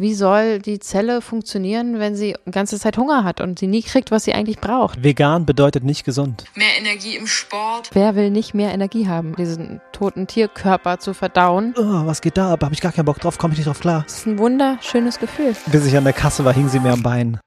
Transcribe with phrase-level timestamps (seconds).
[0.00, 3.82] Wie soll die Zelle funktionieren, wenn sie die ganze Zeit Hunger hat und sie nie
[3.82, 5.02] kriegt, was sie eigentlich braucht?
[5.02, 6.44] Vegan bedeutet nicht gesund.
[6.54, 7.90] Mehr Energie im Sport.
[7.94, 11.74] Wer will nicht mehr Energie haben, diesen toten Tierkörper zu verdauen?
[11.76, 12.62] Oh, was geht da ab?
[12.62, 14.04] Hab ich gar keinen Bock drauf, komme ich nicht drauf klar.
[14.06, 15.56] Das ist ein wunderschönes Gefühl.
[15.66, 17.40] Bis ich an der Kasse war, hing sie mir am Bein.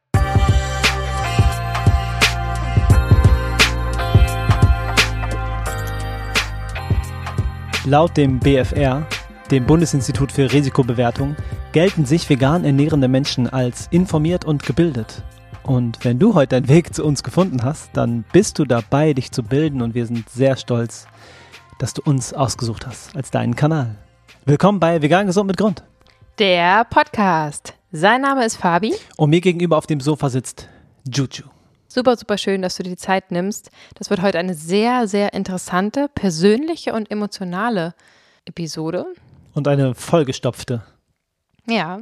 [7.86, 9.08] Laut dem BFR,
[9.52, 11.38] dem Bundesinstitut für Risikobewertung,
[11.72, 15.24] gelten sich vegan ernährende Menschen als informiert und gebildet.
[15.64, 19.32] Und wenn du heute deinen Weg zu uns gefunden hast, dann bist du dabei, dich
[19.32, 21.08] zu bilden und wir sind sehr stolz,
[21.80, 23.96] dass du uns ausgesucht hast als deinen Kanal.
[24.44, 25.84] Willkommen bei Vegan Gesund mit Grund.
[26.40, 27.74] Der Podcast.
[27.94, 28.94] Sein Name ist Fabi.
[29.16, 30.68] Und mir gegenüber auf dem Sofa sitzt
[31.10, 31.46] Juju.
[31.88, 33.70] Super, super schön, dass du dir die Zeit nimmst.
[33.96, 37.94] Das wird heute eine sehr, sehr interessante, persönliche und emotionale
[38.46, 39.06] Episode.
[39.54, 40.84] Und eine vollgestopfte.
[41.68, 42.02] Ja,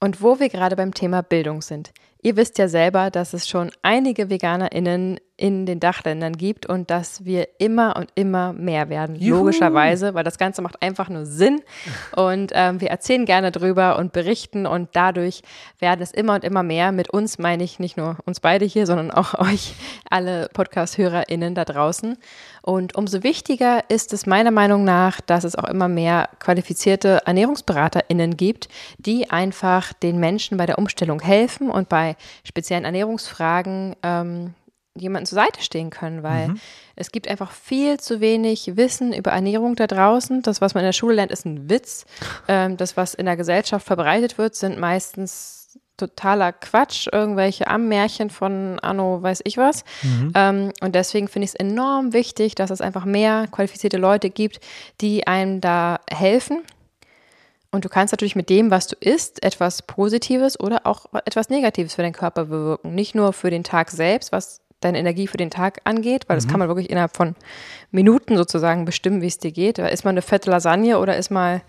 [0.00, 1.92] und wo wir gerade beim Thema Bildung sind.
[2.22, 7.24] Ihr wisst ja selber, dass es schon einige VeganerInnen in den Dachländern gibt und dass
[7.24, 9.16] wir immer und immer mehr werden.
[9.16, 9.38] Juhu.
[9.38, 11.62] Logischerweise, weil das Ganze macht einfach nur Sinn.
[12.14, 15.42] Und ähm, wir erzählen gerne drüber und berichten und dadurch
[15.78, 16.92] werden es immer und immer mehr.
[16.92, 19.74] Mit uns meine ich nicht nur uns beide hier, sondern auch euch,
[20.10, 22.18] alle Podcast-HörerInnen da draußen.
[22.60, 28.36] Und umso wichtiger ist es meiner Meinung nach, dass es auch immer mehr qualifizierte ErnährungsberaterInnen
[28.36, 34.54] gibt, die einfach den Menschen bei der Umstellung helfen und bei speziellen Ernährungsfragen ähm,
[34.96, 36.60] jemanden zur Seite stehen können, weil Mhm.
[36.96, 40.42] es gibt einfach viel zu wenig Wissen über Ernährung da draußen.
[40.42, 42.04] Das, was man in der Schule lernt, ist ein Witz.
[42.48, 48.78] Ähm, das, was in der Gesellschaft verbreitet wird, sind meistens totaler Quatsch, irgendwelche Ammärchen von
[48.80, 49.84] Anno weiß ich was.
[50.34, 54.58] Ähm, und deswegen finde ich es enorm wichtig, dass es einfach mehr qualifizierte Leute gibt,
[55.00, 56.62] die einem da helfen.
[57.70, 61.94] Und du kannst natürlich mit dem, was du isst, etwas Positives oder auch etwas Negatives
[61.94, 62.94] für deinen Körper bewirken.
[62.94, 66.48] Nicht nur für den Tag selbst, was deine Energie für den Tag angeht, weil das
[66.48, 67.34] kann man wirklich innerhalb von
[67.90, 69.78] Minuten sozusagen bestimmen, wie es dir geht.
[69.78, 71.62] Ist mal eine fette Lasagne oder ist mal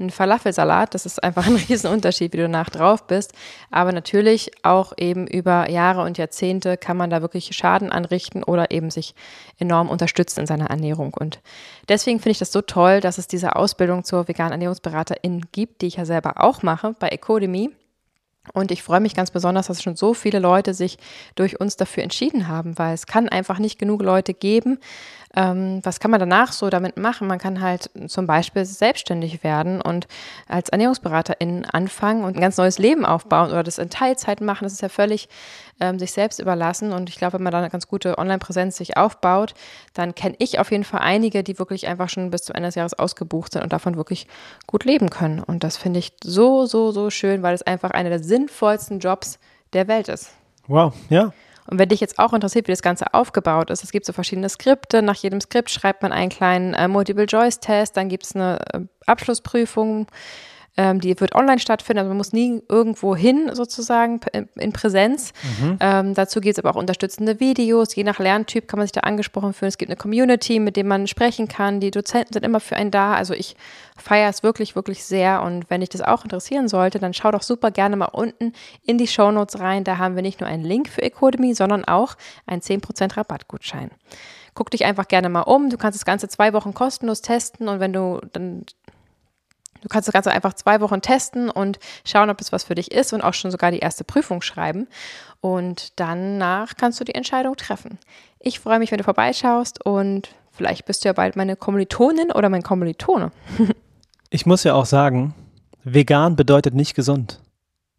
[0.00, 0.94] ein Falafelsalat?
[0.94, 3.32] Das ist einfach ein Riesenunterschied, wie du danach drauf bist.
[3.70, 8.70] Aber natürlich auch eben über Jahre und Jahrzehnte kann man da wirklich Schaden anrichten oder
[8.70, 9.14] eben sich
[9.58, 11.14] enorm unterstützen in seiner Ernährung.
[11.14, 11.40] Und
[11.88, 15.86] deswegen finde ich das so toll, dass es diese Ausbildung zur veganen Ernährungsberaterin gibt, die
[15.86, 17.70] ich ja selber auch mache bei Ecodemy.
[18.52, 20.98] Und ich freue mich ganz besonders, dass schon so viele Leute sich
[21.34, 24.78] durch uns dafür entschieden haben, weil es kann einfach nicht genug Leute geben.
[25.36, 27.28] Ähm, was kann man danach so damit machen?
[27.28, 30.08] Man kann halt zum Beispiel selbstständig werden und
[30.48, 34.64] als Ernährungsberaterin anfangen und ein ganz neues Leben aufbauen oder das in Teilzeit machen.
[34.64, 35.28] Das ist ja völlig
[35.78, 36.92] ähm, sich selbst überlassen.
[36.92, 39.52] Und ich glaube, wenn man da eine ganz gute Online-Präsenz sich aufbaut,
[39.92, 42.74] dann kenne ich auf jeden Fall einige, die wirklich einfach schon bis zum Ende des
[42.74, 44.26] Jahres ausgebucht sind und davon wirklich
[44.66, 45.40] gut leben können.
[45.40, 49.38] Und das finde ich so, so, so schön, weil es einfach einer der sinnvollsten Jobs
[49.74, 50.30] der Welt ist.
[50.66, 51.32] Wow, ja.
[51.66, 54.48] Und wenn dich jetzt auch interessiert, wie das Ganze aufgebaut ist, es gibt so verschiedene
[54.48, 55.02] Skripte.
[55.02, 60.06] Nach jedem Skript schreibt man einen kleinen äh, Multiple-Choice-Test, dann gibt es eine äh, Abschlussprüfung,
[60.76, 65.32] ähm, die wird online stattfinden, also man muss nie irgendwo hin sozusagen p- in Präsenz.
[65.80, 67.94] Ähm, dazu gibt es aber auch unterstützende Videos.
[67.94, 69.68] Je nach Lerntyp kann man sich da angesprochen fühlen.
[69.68, 71.80] Es gibt eine Community, mit dem man sprechen kann.
[71.80, 73.14] Die Dozenten sind immer für einen da.
[73.14, 73.56] Also ich
[73.96, 75.42] feiere es wirklich, wirklich sehr.
[75.42, 78.98] Und wenn dich das auch interessieren sollte, dann schau doch super gerne mal unten in
[78.98, 79.84] die Shownotes rein.
[79.84, 82.16] Da haben wir nicht nur einen Link für Ecodemy, sondern auch
[82.46, 83.90] einen 10% Rabattgutschein.
[84.54, 85.68] Guck dich einfach gerne mal um.
[85.70, 88.64] Du kannst das Ganze zwei Wochen kostenlos testen und wenn du dann
[89.86, 92.90] Du kannst das Ganze einfach zwei Wochen testen und schauen, ob es was für dich
[92.90, 94.88] ist und auch schon sogar die erste Prüfung schreiben.
[95.40, 98.00] Und danach kannst du die Entscheidung treffen.
[98.40, 102.48] Ich freue mich, wenn du vorbeischaust und vielleicht bist du ja bald meine Kommilitonin oder
[102.48, 103.30] mein Kommilitone.
[104.28, 105.34] Ich muss ja auch sagen,
[105.84, 107.40] vegan bedeutet nicht gesund.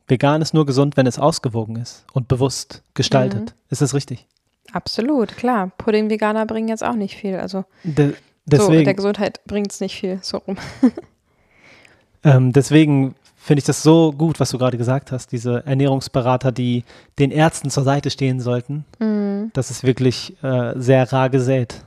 [0.07, 3.55] Vegan ist nur gesund, wenn es ausgewogen ist und bewusst gestaltet.
[3.69, 4.27] Ist das richtig?
[4.73, 5.71] Absolut, klar.
[5.77, 7.37] Pudding-Veganer bringen jetzt auch nicht viel.
[7.37, 8.15] Also De so,
[8.45, 10.19] deswegen, der Gesundheit bringt es nicht viel.
[10.21, 10.57] So rum.
[12.23, 15.31] ähm, deswegen finde ich das so gut, was du gerade gesagt hast.
[15.31, 16.83] Diese Ernährungsberater, die
[17.17, 18.85] den Ärzten zur Seite stehen sollten.
[18.99, 19.51] Mhm.
[19.53, 21.81] Das ist wirklich äh, sehr rar gesät.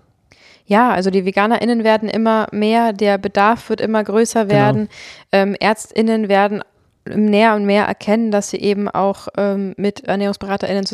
[0.64, 4.88] Ja, also die VeganerInnen werden immer mehr, der Bedarf wird immer größer werden.
[5.32, 6.62] Ähm, ÄrztInnen werden
[7.04, 10.86] näher und mehr erkennen, dass sie eben auch ähm, mit ErnährungsberaterInnen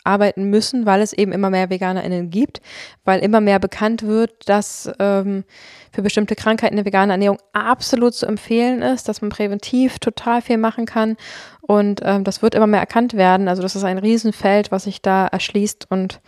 [0.00, 2.60] zusammenarbeiten müssen, weil es eben immer mehr VeganerInnen gibt,
[3.04, 5.44] weil immer mehr bekannt wird, dass ähm,
[5.92, 10.58] für bestimmte Krankheiten eine vegane Ernährung absolut zu empfehlen ist, dass man präventiv total viel
[10.58, 11.16] machen kann
[11.62, 13.48] und ähm, das wird immer mehr erkannt werden.
[13.48, 16.20] Also das ist ein Riesenfeld, was sich da erschließt und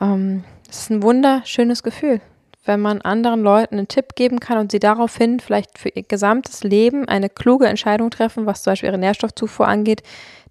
[0.00, 2.20] ähm, es ist ein wunderschönes Gefühl.
[2.64, 6.62] wenn man anderen Leuten einen Tipp geben kann und sie daraufhin vielleicht für ihr gesamtes
[6.62, 10.04] Leben eine kluge Entscheidung treffen, was zum Beispiel ihre Nährstoffzufuhr angeht,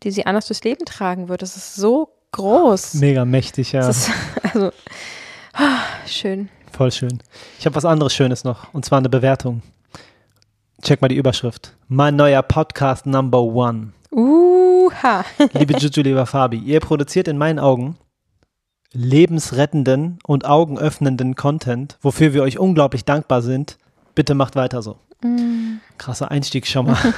[0.04, 1.42] die sie anders durchs Leben tragen wird.
[1.42, 2.96] Das ist so groß.
[2.96, 3.90] Mega mächtig, ja.
[3.90, 4.10] Ist
[4.54, 4.72] also
[5.54, 6.50] ah, schön.
[6.72, 7.20] Voll schön.
[7.60, 9.62] Ich habe was anderes Schönes noch, und zwar eine Bewertung.
[10.82, 11.76] Check mal die Überschrift.
[11.88, 13.94] Mein neuer Podcast Number One.
[14.12, 15.24] Uha.
[15.54, 17.98] Liebe Juju, lieber Fabi, ihr produziert in meinen Augen
[18.94, 23.78] lebensrettenden und augenöffnenden Content, wofür wir euch unglaublich dankbar sind.
[24.16, 24.98] Bitte macht weiter so.
[25.98, 26.98] Krasser Einstieg schon mal.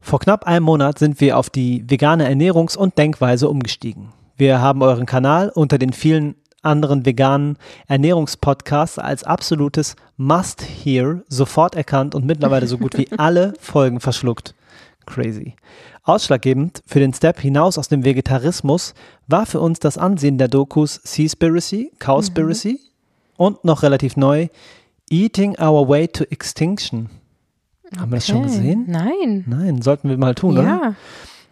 [0.00, 4.12] Vor knapp einem Monat sind wir auf die vegane Ernährungs- und Denkweise umgestiegen.
[4.38, 7.58] Wir haben euren Kanal unter den vielen anderen veganen
[7.88, 14.54] Ernährungspodcasts als absolutes Must-Hear sofort erkannt und mittlerweile so gut wie alle Folgen verschluckt.
[15.06, 15.54] Crazy.
[16.04, 18.94] Ausschlaggebend für den Step hinaus aus dem Vegetarismus
[19.26, 22.78] war für uns das Ansehen der Dokus Seaspiracy, Cowspiracy
[23.36, 24.46] und noch relativ neu
[25.10, 27.10] Eating Our Way to Extinction.
[27.98, 28.46] Haben wir das schon Okay.
[28.46, 28.84] gesehen?
[28.86, 29.44] Nein.
[29.48, 30.62] Nein, sollten wir mal tun, oder?
[30.62, 30.94] Ja.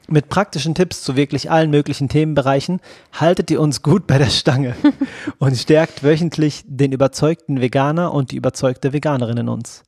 [0.09, 2.81] Mit praktischen Tipps zu wirklich allen möglichen Themenbereichen
[3.13, 4.75] haltet ihr uns gut bei der Stange
[5.39, 9.83] und stärkt wöchentlich den überzeugten Veganer und die überzeugte Veganerin in uns.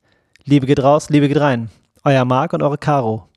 [0.44, 1.70] Liebe geht raus, Liebe geht rein.
[2.04, 3.28] Euer Marc und eure Caro.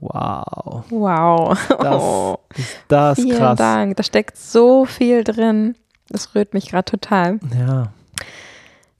[0.00, 1.58] Wow, Wow.
[1.68, 3.56] das Oh, ist das vielen krass.
[3.58, 3.96] Dank.
[3.96, 5.76] Da steckt so viel drin.
[6.08, 7.38] Das rührt mich gerade total.
[7.58, 7.92] Ja,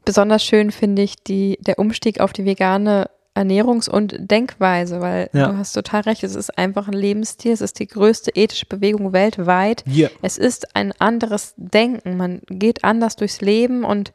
[0.05, 5.49] Besonders schön finde ich die, der Umstieg auf die vegane Ernährungs- und Denkweise, weil Ja.
[5.49, 9.13] du hast total recht, es ist einfach ein Lebensstil, es ist die größte ethische Bewegung
[9.13, 9.85] weltweit.
[9.89, 10.11] hier.
[10.21, 14.13] Es ist ein anderes Denken, man geht anders durchs Leben und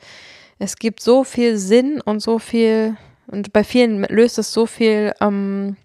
[0.60, 2.96] es gibt so viel Sinn und so viel,
[3.28, 5.76] und bei vielen löst es so viel ähm,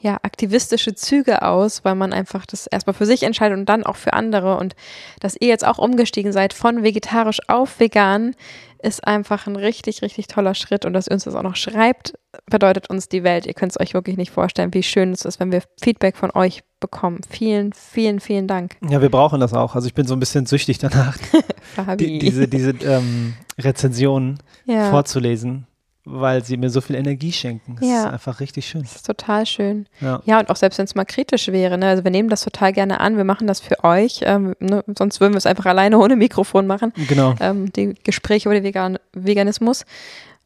[0.00, 3.96] ja, aktivistische Züge aus, weil man einfach das erstmal für sich entscheidet und dann auch
[3.96, 4.56] für andere.
[4.56, 4.74] Und
[5.20, 8.34] dass ihr jetzt auch umgestiegen seid von vegetarisch auf vegan,
[8.82, 10.86] ist einfach ein richtig, richtig toller Schritt.
[10.86, 12.14] Und dass ihr uns das auch noch schreibt,
[12.46, 13.44] bedeutet uns die Welt.
[13.44, 16.30] Ihr könnt es euch wirklich nicht vorstellen, wie schön es ist, wenn wir Feedback von
[16.30, 17.20] euch bekommen.
[17.28, 19.74] Vielen, vielen, vielen Dank, Ja, wir brauchen das auch.
[19.74, 21.18] Also ich bin so ein bisschen süchtig danach,
[21.98, 24.88] die, diese, diese ähm, Rezensionen ja.
[24.90, 25.66] vorzulesen,
[26.04, 27.76] weil sie mir so viel Energie schenken.
[27.78, 28.04] Das Ja.
[28.06, 28.82] ist einfach richtig schön.
[28.82, 29.86] Das ist total schön.
[30.00, 30.20] Ja.
[30.24, 31.88] Ja, und auch selbst wenn es mal kritisch wäre, ne?
[31.88, 34.82] also wir nehmen das total gerne an, wir machen das für euch, ähm, ne?
[34.98, 37.34] sonst würden wir es einfach alleine ohne Mikrofon machen, Genau.
[37.40, 39.84] ähm, die Gespräche über den Vegan Veganismus.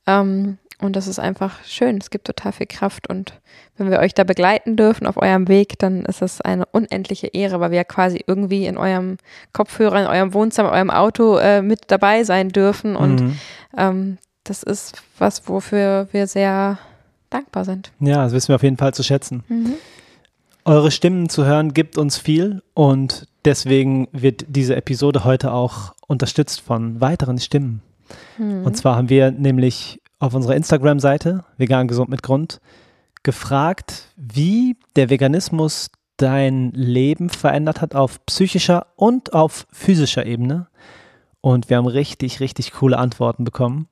[0.06, 3.40] Ähm, und das ist einfach schön, es gibt total viel Kraft und
[3.76, 7.60] wenn wir euch da begleiten dürfen auf eurem Weg, dann ist das eine unendliche Ehre,
[7.60, 9.16] weil wir ja quasi irgendwie in eurem
[9.52, 13.38] Kopfhörer, in eurem Wohnzimmer, in eurem Auto äh, mit dabei sein dürfen und Mhm.
[13.78, 16.78] ähm, das ist was, wofür wir sehr
[17.30, 17.90] dankbar sind.
[18.00, 19.42] Ja, das wissen wir auf jeden Fall zu schätzen.
[19.48, 19.74] Mhm.
[20.64, 26.60] Eure Stimmen zu hören gibt uns viel und deswegen wird diese Episode heute auch unterstützt
[26.60, 27.82] von weiteren Stimmen.
[28.38, 28.64] Mhm.
[28.64, 32.60] Und zwar haben wir nämlich auf unserer Instagram-Seite Vegan Gesund mit Grund
[33.22, 40.68] gefragt, wie der Veganismus dein Leben verändert hat auf psychischer und auf physischer Ebene.
[41.40, 43.88] Und wir haben richtig, richtig coole Antworten bekommen.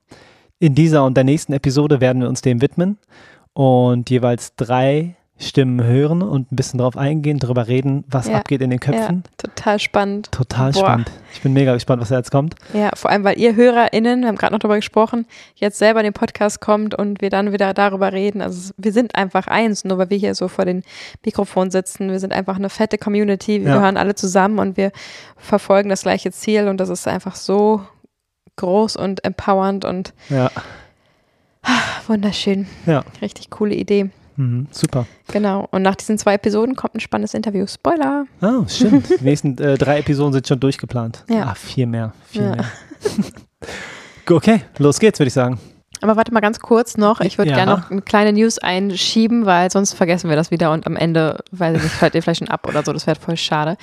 [0.63, 2.97] In dieser und der nächsten Episode werden wir uns dem widmen
[3.53, 8.61] und jeweils drei Stimmen hören und ein bisschen drauf eingehen, darüber reden, was Ja, abgeht
[8.63, 9.25] in den Köpfen.
[9.27, 10.31] Ja, total spannend.
[10.31, 10.79] Total Boah.
[10.79, 11.11] spannend.
[11.35, 12.55] Ich bin mega gespannt, was da jetzt kommt.
[12.75, 15.27] Ja, vor allem, weil ihr HörerInnen, wir haben gerade noch darüber gesprochen,
[15.57, 18.41] jetzt selber in den Podcast kommt und wir dann wieder darüber reden.
[18.41, 20.85] Also wir sind einfach eins, nur weil wir hier so vor den
[21.25, 22.09] Mikrofonen sitzen.
[22.09, 23.63] Wir sind einfach eine fette Community.
[23.63, 23.75] Wir Ja.
[23.79, 24.93] gehören alle zusammen und wir
[25.37, 27.81] verfolgen das gleiche Ziel und das ist einfach so
[28.57, 30.51] groß und empowernd und Ja,
[32.07, 32.67] wunderschön.
[32.87, 34.11] ja, Richtig coole Idee.
[34.37, 35.07] mhm, super.
[35.29, 35.69] Genau.
[35.71, 37.67] Und nach diesen zwei Episoden kommt ein spannendes Interview.
[37.67, 38.27] Spoiler.
[38.41, 39.09] Oh, stimmt.
[39.21, 41.25] Die nächsten äh, drei Episoden sind schon durchgeplant.
[41.29, 41.49] Ja.
[41.51, 42.13] Ah, vier mehr.
[42.29, 42.51] Vier Ja.
[42.57, 42.65] mehr.
[44.31, 45.59] okay, los geht's, würde ich sagen.
[46.03, 47.21] Aber warte mal ganz kurz noch.
[47.21, 47.57] Ich würde Ja.
[47.57, 51.39] gerne noch eine kleine News einschieben, weil sonst vergessen wir das wieder und am Ende,
[51.53, 52.93] weiß ich nicht, hört ihr vielleicht schon ab oder so.
[52.93, 53.77] Das wäre voll schade.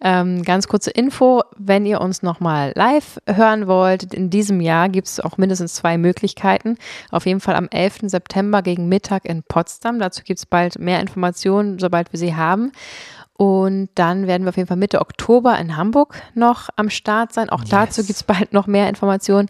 [0.00, 5.08] Ähm, ganz kurze Info, wenn ihr uns nochmal live hören wollt, in diesem Jahr gibt
[5.08, 6.78] es auch mindestens zwei Möglichkeiten.
[7.10, 8.08] Auf jeden Fall am 11.
[8.08, 9.98] September gegen Mittag in Potsdam.
[9.98, 12.72] Dazu gibt es bald mehr Informationen, sobald wir sie haben.
[13.40, 17.48] Und dann werden wir auf jeden Fall Mitte Oktober in Hamburg noch am Start sein.
[17.50, 18.08] Auch dazu Yes.
[18.08, 19.48] gibt es bald noch mehr Informationen.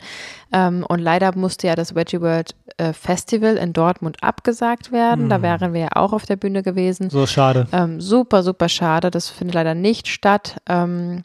[0.52, 5.30] Ähm, und leider musste ja das Veggie World äh, Festival in Dortmund abgesagt werden.
[5.30, 7.08] Da wären wir ja auch auf der Bühne gewesen.
[7.08, 7.66] So schade.
[7.72, 9.10] Ähm, super, super schade.
[9.10, 10.58] Das findet leider nicht statt.
[10.68, 11.22] Ähm,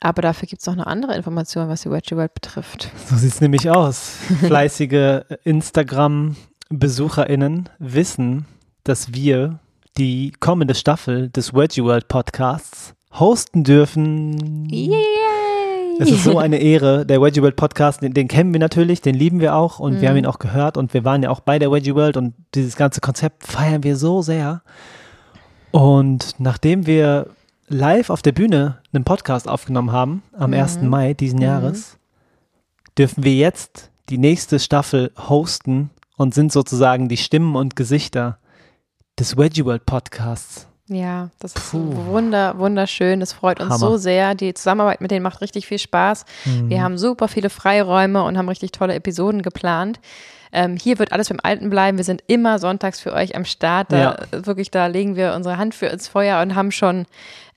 [0.00, 2.92] aber dafür gibt es noch eine andere Information, was die Veggie World betrifft.
[3.06, 4.18] So sieht's nämlich aus.
[4.40, 8.46] Fleißige Instagram-BesucherInnen wissen,
[8.84, 9.58] dass wir
[9.96, 14.68] die kommende Staffel des Veggie World Podcasts hosten dürfen.
[14.68, 14.92] Yay!
[16.00, 17.06] Es ist so eine Ehre.
[17.06, 20.08] Der Wedgie World Podcast, den, den kennen wir natürlich, den lieben wir auch und wir
[20.08, 22.74] haben ihn auch gehört und wir waren ja auch bei der Wedgie World und dieses
[22.74, 24.62] ganze Konzept feiern wir so sehr.
[25.70, 27.28] Und nachdem wir
[27.68, 30.82] live auf der Bühne einen Podcast aufgenommen haben, am 1.
[30.82, 31.98] Mai diesen Jahres,
[32.98, 38.38] dürfen wir jetzt die nächste Staffel hosten und sind sozusagen die Stimmen und Gesichter
[39.18, 40.66] des Wedgie World Podcasts.
[40.88, 43.22] Ja, das ist wunder, wunderschön.
[43.22, 43.78] Es freut uns Hammer.
[43.78, 44.34] so sehr.
[44.34, 46.26] Die Zusammenarbeit mit denen macht richtig viel Spaß.
[46.44, 49.98] Wir haben super viele Freiräume und haben richtig tolle Episoden geplant.
[50.52, 51.96] Ähm, hier wird alles beim Alten bleiben.
[51.96, 53.90] Wir sind immer sonntags für euch am Start.
[53.90, 54.16] Da, Ja.
[54.46, 57.06] Wirklich, da legen wir unsere Hand für ins Feuer und haben schon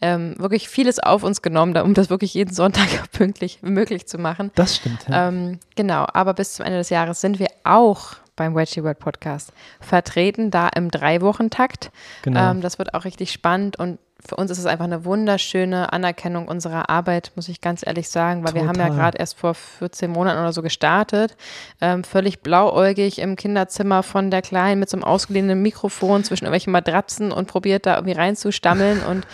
[0.02, 4.52] ähm, wirklich vieles auf uns genommen, um das wirklich jeden Sonntag pünktlich möglich zu machen.
[4.56, 5.06] Das stimmt.
[5.10, 5.28] Ja.
[5.28, 9.52] Ähm, genau, aber bis zum Ende des Jahres sind wir auch beim Wedgie World Podcast
[9.82, 11.92] vertreten, da im Drei-Wochen-Takt.
[12.22, 12.52] Genau.
[12.52, 16.48] Ähm, das wird auch richtig spannend und für uns ist es einfach eine wunderschöne Anerkennung
[16.48, 18.98] unserer Arbeit, muss ich ganz ehrlich sagen, weil wir haben ja Total.
[18.98, 21.38] gerade erst vor 14 Monaten oder so gestartet,
[21.82, 26.74] ähm, völlig blauäugig im Kinderzimmer von der Kleinen mit so einem ausgeliehenen Mikrofon zwischen irgendwelchen
[26.74, 29.28] Matratzen und probiert da irgendwie reinzustammeln und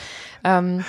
[0.43, 0.83] ähm,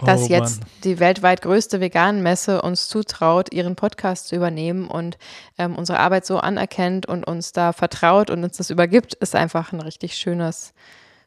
[0.00, 5.18] dass Oh, jetzt die weltweit größte Veganenmesse uns zutraut, ihren Podcast zu übernehmen und
[5.58, 9.72] ähm, unsere Arbeit so anerkennt und uns da vertraut und uns das übergibt, ist einfach
[9.72, 10.72] ein richtig schönes,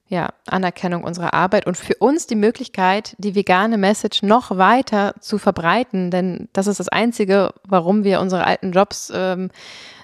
[0.08, 5.38] ja, Anerkennung unserer Arbeit und für uns die Möglichkeit, die vegane Message noch weiter zu
[5.38, 9.50] verbreiten, denn das ist das Einzige, warum wir unsere alten Jobs ähm,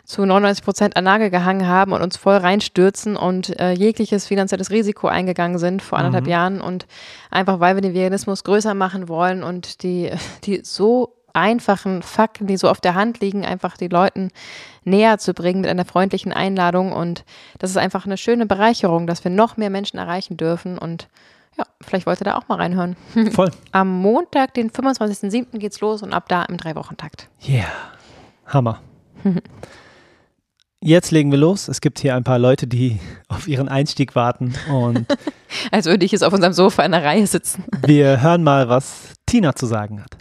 [0.09, 4.71] zu 99 Prozent an Nagel gehangen haben und uns voll reinstürzen und äh, jegliches finanzielles
[4.71, 6.87] Risiko eingegangen sind vor anderthalb Jahren und
[7.29, 10.09] einfach, weil wir den Veganismus größer machen wollen und die,
[10.45, 14.29] die so einfachen Fakten, die so auf der Hand liegen, einfach die Leuten
[14.83, 17.23] näher zu bringen mit einer freundlichen Einladung und
[17.59, 21.07] das ist einfach eine schöne Bereicherung, dass wir noch mehr Menschen erreichen dürfen und
[21.55, 22.95] ja, vielleicht wollt ihr da auch mal reinhören.
[23.31, 23.51] Voll.
[23.73, 25.59] Am Montag, den 25.07.
[25.59, 27.29] geht's los und ab da im Drei-Wochen-Takt.
[27.47, 27.67] Yeah.
[28.47, 28.81] Hammer.
[30.81, 31.67] Jetzt legen wir los.
[31.67, 35.05] Es gibt hier ein paar Leute, die auf ihren Einstieg warten und
[35.71, 37.63] Als würde ich jetzt auf unserem Sofa in der Reihe sitzen.
[37.85, 40.15] wir hören mal, was Tina zu sagen hat.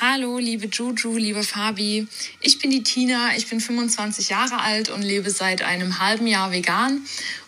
[0.00, 2.06] Hallo, liebe Juju, liebe Fabi.
[2.40, 6.52] Ich bin die Tina, ich bin 25 Jahre alt und lebe seit einem halben Jahr
[6.52, 7.00] vegan.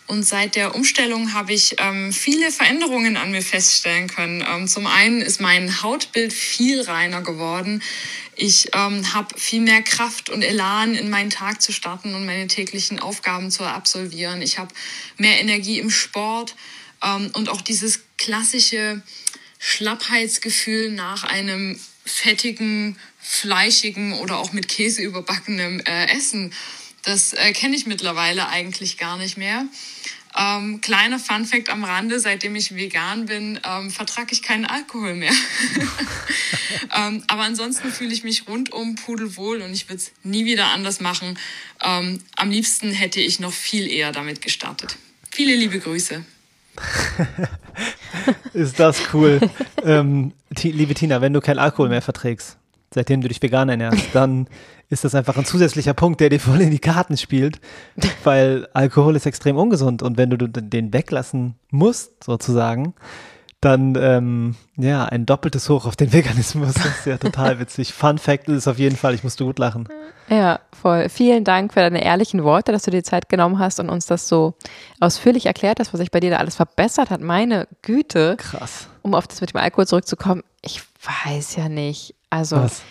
[0.07, 4.43] Und seit der Umstellung habe ich ähm, viele Veränderungen an mir feststellen können.
[4.47, 7.81] Ähm, zum einen ist mein Hautbild viel reiner geworden.
[8.35, 12.47] Ich ähm, habe viel mehr Kraft und Elan, in meinen Tag zu starten und meine
[12.47, 14.41] täglichen Aufgaben zu absolvieren.
[14.41, 14.73] Ich habe
[15.17, 16.55] mehr Energie im Sport
[17.03, 19.01] ähm, und auch dieses klassische
[19.59, 26.53] Schlappheitsgefühl nach einem fettigen, fleischigen oder auch mit Käse überbackenen äh, Essen.
[27.03, 29.65] Das äh, kenne ich mittlerweile eigentlich gar nicht mehr.
[30.35, 35.31] Ähm, kleiner Funfact am Rande, seitdem ich vegan bin, ähm, vertrage ich keinen Alkohol mehr.
[36.97, 40.99] ähm, aber ansonsten fühle ich mich rundum pudelwohl und ich würde es nie wieder anders
[40.99, 41.37] machen.
[41.83, 44.97] Ähm, am liebsten hätte ich noch viel eher damit gestartet.
[45.31, 46.25] Viele liebe Grüße.
[48.53, 49.39] Ist das cool.
[49.83, 52.57] ähm, liebe Tina, wenn du keinen Alkohol mehr verträgst,
[52.93, 54.47] seitdem du dich vegan ernährst, dann
[54.89, 57.59] ist das einfach ein zusätzlicher Punkt, der dir voll in die Karten spielt,
[58.23, 62.93] weil Alkohol ist extrem ungesund und wenn du den weglassen musst, sozusagen,
[63.63, 66.73] dann ähm, ja, ein doppeltes Hoch auf den Veganismus.
[66.73, 67.93] Das ist ja total witzig.
[67.93, 69.87] Fun Fact ist es auf jeden Fall, ich musste gut lachen.
[70.29, 71.07] Ja, voll.
[71.09, 74.05] Vielen Dank für deine ehrlichen Worte, dass du dir die Zeit genommen hast und uns
[74.05, 74.55] das so
[74.99, 77.21] ausführlich erklärt hast, was sich bei dir da alles verbessert hat.
[77.21, 78.89] Meine Güte, Krass.
[79.01, 80.43] um auf das mit dem Alkohol zurückzukommen.
[81.03, 82.15] Ich weiß ja nicht.
[82.29, 82.81] Also, Was?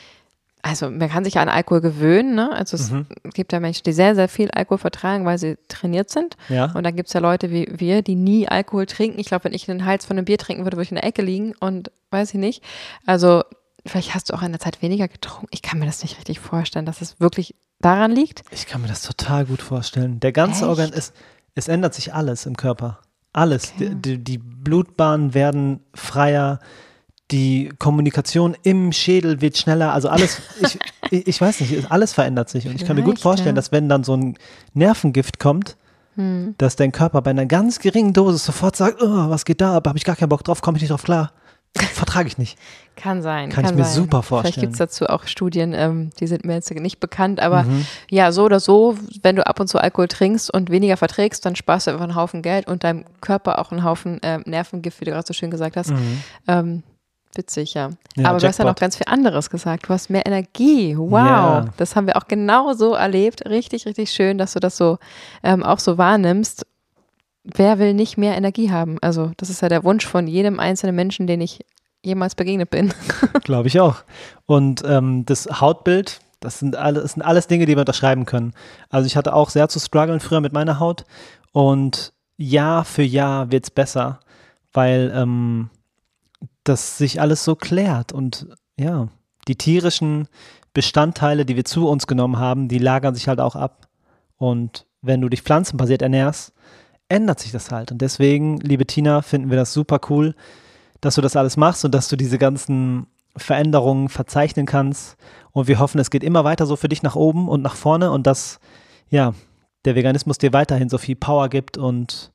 [0.62, 2.34] also man kann sich ja an Alkohol gewöhnen.
[2.34, 2.50] Ne?
[2.52, 3.06] Also es Mhm.
[3.34, 6.36] gibt ja Menschen, die sehr, sehr viel Alkohol vertragen, weil sie trainiert sind.
[6.48, 6.66] Ja.
[6.72, 9.18] Und dann gibt es ja Leute wie wir, die nie Alkohol trinken.
[9.18, 11.04] Ich glaube, wenn ich den Hals von einem Bier trinken würde, würde ich in der
[11.04, 12.62] Ecke liegen und weiß ich nicht.
[13.06, 13.42] Also
[13.86, 15.48] vielleicht hast du auch in der Zeit weniger getrunken.
[15.50, 18.42] Ich kann mir das nicht richtig vorstellen, dass es wirklich daran liegt.
[18.50, 20.20] Ich kann mir das total gut vorstellen.
[20.20, 20.68] Der ganze Echt?
[20.68, 21.12] Organ, es,
[21.56, 23.00] es ändert sich alles im Körper.
[23.32, 23.72] Alles.
[23.74, 23.88] Okay.
[23.94, 26.60] Die, die, die Blutbahnen werden freier,
[27.32, 29.92] die Kommunikation im Schädel wird schneller.
[29.92, 30.78] Also alles, ich,
[31.10, 32.66] ich, ich weiß nicht, alles verändert sich.
[32.68, 34.36] Und ich kann mir gut Vielleicht, vorstellen, dass wenn dann so ein
[34.74, 35.76] Nervengift kommt,
[36.14, 36.54] Hm.
[36.58, 39.86] dass dein Körper bei einer ganz geringen Dosis sofort sagt, oh, was geht da ab,
[39.88, 41.32] habe ich gar keinen Bock drauf, komme ich nicht drauf klar.
[41.74, 42.58] Vertrage ich nicht.
[42.96, 43.48] Kann sein.
[43.48, 43.94] Kann ich mir sein.
[43.94, 44.60] super Vielleicht vorstellen.
[44.60, 47.86] gibt es dazu auch Studien, ähm, die sind mir jetzt nicht bekannt, aber Mhm.
[48.10, 51.56] ja, so oder so, wenn du ab und zu Alkohol trinkst und weniger verträgst, dann
[51.56, 55.06] sparst du einfach einen Haufen Geld und deinem Körper auch einen Haufen ähm, Nervengift, wie
[55.06, 55.94] du gerade so schön gesagt hast.
[56.46, 56.82] Ähm,
[57.36, 57.90] witzig, ja.
[58.16, 58.80] Ja, aber du hast ja noch Jackpot.
[58.80, 59.88] ganz viel anderes gesagt.
[59.88, 60.96] Du hast mehr Energie.
[60.96, 61.12] Wow.
[61.12, 61.64] Ja.
[61.76, 63.46] Das haben wir auch genau so erlebt.
[63.46, 64.98] Richtig, richtig schön, dass du das so
[65.42, 66.66] ähm, auch so wahrnimmst.
[67.44, 68.98] Wer will nicht mehr Energie haben?
[69.00, 71.64] Also, das ist ja der Wunsch von jedem einzelnen Menschen, den ich
[72.04, 72.92] jemals begegnet bin.
[73.44, 73.96] Glaube ich auch.
[74.46, 78.52] Und ähm, das Hautbild, das sind, alle, das sind alles Dinge, die wir unterschreiben können.
[78.90, 81.04] Also ich hatte auch sehr zu strugglen früher mit meiner Haut
[81.52, 84.20] und Jahr für Jahr wird es besser,
[84.72, 85.70] weil ähm,
[86.64, 88.46] das sich alles so klärt und
[88.78, 89.08] ja,
[89.48, 90.28] die tierischen
[90.74, 93.88] Bestandteile, die wir zu uns genommen haben, die lagern sich halt auch ab.
[94.36, 96.52] Und wenn du dich pflanzenbasiert ernährst,
[97.08, 97.92] ändert sich das halt.
[97.92, 100.34] Und deswegen, liebe Tina, finden wir das super cool,
[101.00, 105.16] dass du das alles machst und dass du diese ganzen Veränderungen verzeichnen kannst.
[105.50, 108.10] Und wir hoffen, es geht immer weiter so für dich nach oben und nach vorne
[108.10, 108.60] und dass,
[109.10, 109.34] ja,
[109.84, 112.32] der Veganismus dir weiterhin so viel Power gibt und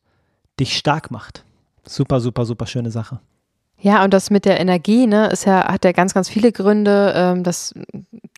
[0.60, 1.43] dich stark macht.
[1.86, 3.19] Super, super, super schöne Sache.
[3.79, 7.13] Ja, und das mit der Energie, ne, ist ja, hat ja ganz, ganz viele Gründe,
[7.15, 7.75] ähm, dass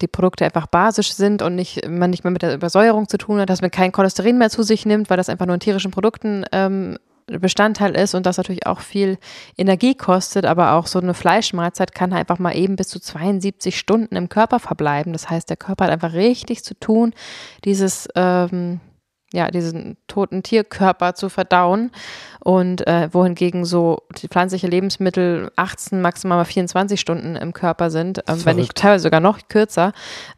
[0.02, 3.40] die Produkte einfach basisch sind und nicht, man nicht mehr mit der Übersäuerung zu tun
[3.40, 5.92] hat, dass man kein Cholesterin mehr zu sich nimmt, weil das einfach nur in tierischen
[5.92, 9.18] Produkten ähm, Bestandteil ist und das natürlich auch viel
[9.56, 14.16] Energie kostet, aber auch so eine Fleischmahlzeit kann einfach mal eben bis zu 72 Stunden
[14.16, 15.14] im Körper verbleiben.
[15.14, 17.14] Das heißt, der Körper hat einfach richtig zu tun,
[17.66, 18.80] dieses ähm,
[19.34, 21.92] ja, diesen toten Tierkörper zu verdauen.
[22.40, 28.46] Und äh, wohingegen so die pflanzliche Lebensmittel 18, maximal 24 Stunden im Körper sind, ähm,
[28.46, 29.92] wenn nicht teilweise sogar noch kürzer.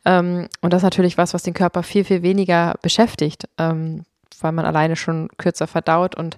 [0.03, 4.05] Ähm, und das ist natürlich was, was den Körper viel, viel weniger beschäftigt, ähm,
[4.39, 6.15] weil man alleine schon kürzer verdaut.
[6.15, 6.38] Und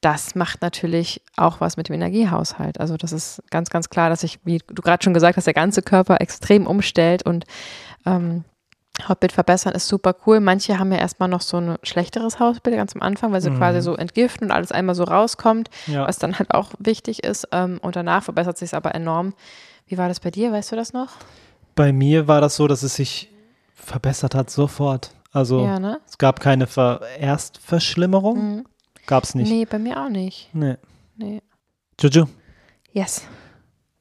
[0.00, 2.78] das macht natürlich auch was mit dem Energiehaushalt.
[2.78, 5.54] Also das ist ganz, ganz klar, dass sich, wie du gerade schon gesagt hast, der
[5.54, 7.44] ganze Körper extrem umstellt und
[8.06, 8.44] ähm,
[9.06, 10.40] Hautbild verbessern ist super cool.
[10.40, 13.58] Manche haben ja erstmal noch so ein schlechteres Hautbild ganz am Anfang, weil sie mhm.
[13.58, 16.06] quasi so entgiften und alles einmal so rauskommt, ja.
[16.06, 17.48] was dann halt auch wichtig ist.
[17.52, 19.34] Ähm, und danach verbessert sich es aber enorm.
[19.86, 20.52] Wie war das bei dir?
[20.52, 21.10] Weißt du das noch?
[21.74, 23.30] Bei mir war das so, dass es sich
[23.74, 25.12] verbessert hat sofort.
[25.32, 26.00] Also ja, ne?
[26.06, 28.56] es gab keine Ver Erstverschlimmerung.
[28.56, 28.64] Mhm.
[29.06, 29.50] Gab es nicht.
[29.50, 30.50] Nee, bei mir auch nicht.
[30.52, 30.76] Nee.
[31.16, 31.40] nee.
[32.00, 32.26] Juju.
[32.92, 33.26] Yes.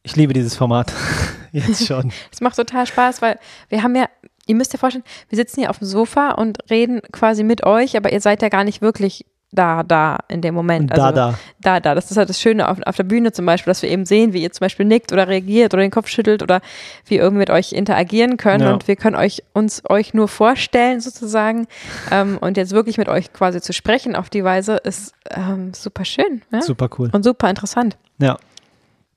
[0.03, 0.93] Ich liebe dieses Format.
[1.51, 2.11] Jetzt schon.
[2.31, 3.39] Es macht total Spaß, weil
[3.69, 4.07] wir haben ja
[4.47, 7.95] ihr müsst dir vorstellen, wir sitzen hier auf dem Sofa und reden quasi mit euch,
[7.95, 10.91] aber ihr seid ja gar nicht wirklich da, da in dem Moment.
[10.91, 11.39] Also, da, da.
[11.61, 11.95] Da, da.
[11.95, 14.33] Das ist halt das Schöne auf, auf der Bühne zum Beispiel, dass wir eben sehen,
[14.33, 16.61] wie ihr zum Beispiel nickt oder reagiert oder den Kopf schüttelt oder
[17.05, 18.63] wie irgendwie mit euch interagieren können.
[18.63, 18.73] Ja.
[18.73, 21.67] Und wir können euch uns euch nur vorstellen, sozusagen.
[22.11, 26.03] ähm, und jetzt wirklich mit euch quasi zu sprechen auf die Weise ist ähm, super
[26.03, 26.41] schön.
[26.51, 26.61] Ja?
[26.61, 27.09] Super cool.
[27.13, 27.97] Und super interessant.
[28.19, 28.37] Ja.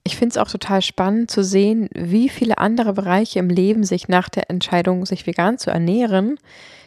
[0.02, 4.08] Ich finde es auch total spannend zu sehen, wie viele andere Bereiche im Leben sich
[4.08, 6.38] nach der Entscheidung, sich vegan zu ernähren,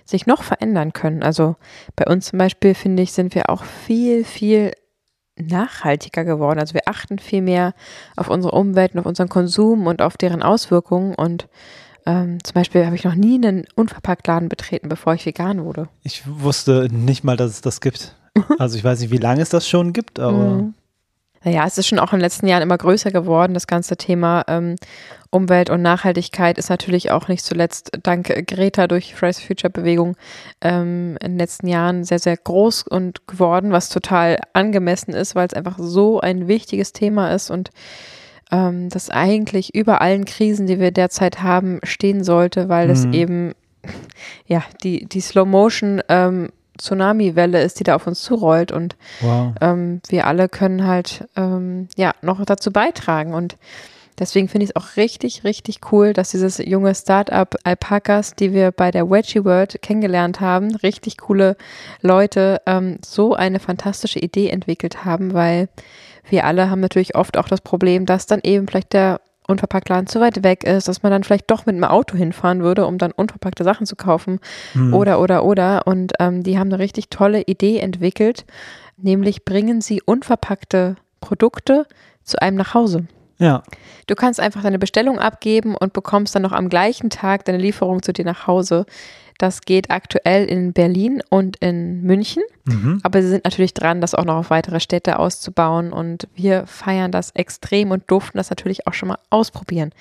[0.05, 1.23] sich noch verändern können.
[1.23, 1.55] Also
[1.95, 4.73] bei uns zum Beispiel, finde ich, sind wir auch viel, viel
[5.35, 6.59] nachhaltiger geworden.
[6.59, 7.73] Also wir achten viel mehr
[8.15, 11.15] auf unsere Umwelt und auf unseren Konsum und auf deren Auswirkungen.
[11.15, 11.47] Und
[12.05, 15.87] ähm, zum Beispiel habe ich noch nie einen Unverpacktladen betreten, bevor ich vegan wurde.
[16.03, 18.15] Ich wusste nicht mal, dass es das gibt.
[18.57, 20.73] Also ich weiß nicht, wie lange es das schon gibt, aber mhm.
[21.43, 23.53] Naja, es ist schon auch in den letzten Jahren immer größer geworden.
[23.53, 24.75] Das ganze Thema ähm,
[25.29, 30.15] Umwelt und Nachhaltigkeit ist natürlich auch nicht zuletzt dank Greta durch Fridays for Future Bewegung
[30.61, 35.47] ähm, in den letzten Jahren sehr, sehr groß und geworden, was total angemessen ist, weil
[35.47, 37.71] es einfach so ein wichtiges Thema ist und
[38.51, 42.93] ähm, das eigentlich über allen Krisen, die wir derzeit haben, stehen sollte, weil mhm.
[42.93, 43.53] es eben
[44.45, 49.53] ja die, die Slow Motion ähm, Tsunami-Welle ist, die da auf uns zurollt und wow.
[49.61, 53.57] ähm, wir alle können halt ähm, ja noch dazu beitragen und
[54.19, 58.71] deswegen finde ich es auch richtig, richtig cool, dass dieses junge Startup Alpacas, die wir
[58.71, 61.57] bei der Wedgie World kennengelernt haben, richtig coole
[62.01, 65.69] Leute, ähm, so eine fantastische Idee entwickelt haben, weil
[66.29, 70.19] wir alle haben natürlich oft auch das Problem, dass dann eben vielleicht der Unverpacktladen zu
[70.19, 73.11] weit weg ist, dass man dann vielleicht doch mit einem Auto hinfahren würde, um dann
[73.11, 74.39] unverpackte Sachen zu kaufen
[74.73, 74.93] mhm.
[74.93, 75.85] oder, oder, oder.
[75.85, 78.45] Und ähm, die haben eine richtig tolle Idee entwickelt,
[78.97, 81.85] nämlich bringen sie unverpackte Produkte
[82.23, 83.05] zu einem nach Hause.
[83.39, 83.63] Ja.
[84.07, 88.01] Du kannst einfach deine Bestellung abgeben und bekommst dann noch am gleichen Tag deine Lieferung
[88.01, 88.85] zu dir nach Hause.
[89.37, 92.43] Das geht aktuell in Berlin und in München.
[92.65, 92.99] Mhm.
[93.03, 95.91] Aber sie sind natürlich dran, das auch noch auf weitere Städte auszubauen.
[95.91, 99.91] Und wir feiern das extrem und durften das natürlich auch schon mal ausprobieren.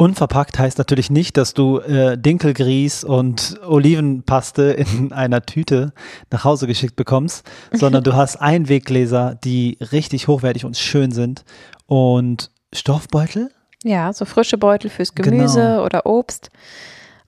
[0.00, 5.92] Unverpackt heißt natürlich nicht, dass du äh, Dinkelgrieß und Olivenpaste in einer Tüte
[6.30, 11.44] nach Hause geschickt bekommst, sondern du hast Einweggläser, die richtig hochwertig und schön sind
[11.86, 13.50] und Stoffbeutel.
[13.84, 15.84] Ja, so frische Beutel fürs Gemüse genau.
[15.84, 16.48] oder Obst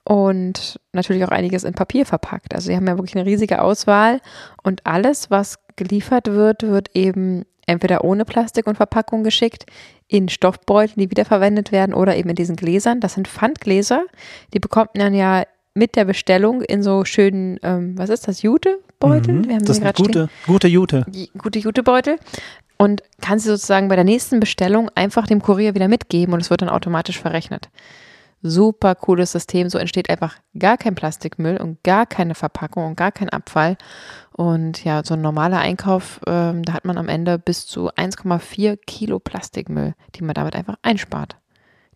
[0.04, 2.54] und natürlich auch einiges in Papier verpackt.
[2.54, 4.20] Also sie haben ja wirklich eine riesige Auswahl
[4.62, 9.66] und alles, was geliefert wird, wird eben entweder ohne Plastik und Verpackung geschickt,
[10.08, 13.00] in Stoffbeuteln, die wiederverwendet werden oder eben in diesen Gläsern.
[13.00, 14.04] Das sind Pfandgläser,
[14.52, 19.34] die bekommt man ja mit der Bestellung in so schönen, ähm, was ist das, Jutebeutel?
[19.34, 21.06] Mhm, Wir haben das sind gute, gute Jute.
[21.38, 22.18] Gute Jutebeutel.
[22.76, 26.50] und kann sie sozusagen bei der nächsten Bestellung einfach dem Kurier wieder mitgeben und es
[26.50, 27.70] wird dann automatisch verrechnet.
[28.42, 29.68] Super cooles System.
[29.70, 33.76] So entsteht einfach gar kein Plastikmüll und gar keine Verpackung und gar kein Abfall.
[34.32, 38.76] Und ja, so ein normaler Einkauf, ähm, da hat man am Ende bis zu 1,4
[38.86, 41.36] Kilo Plastikmüll, die man damit einfach einspart.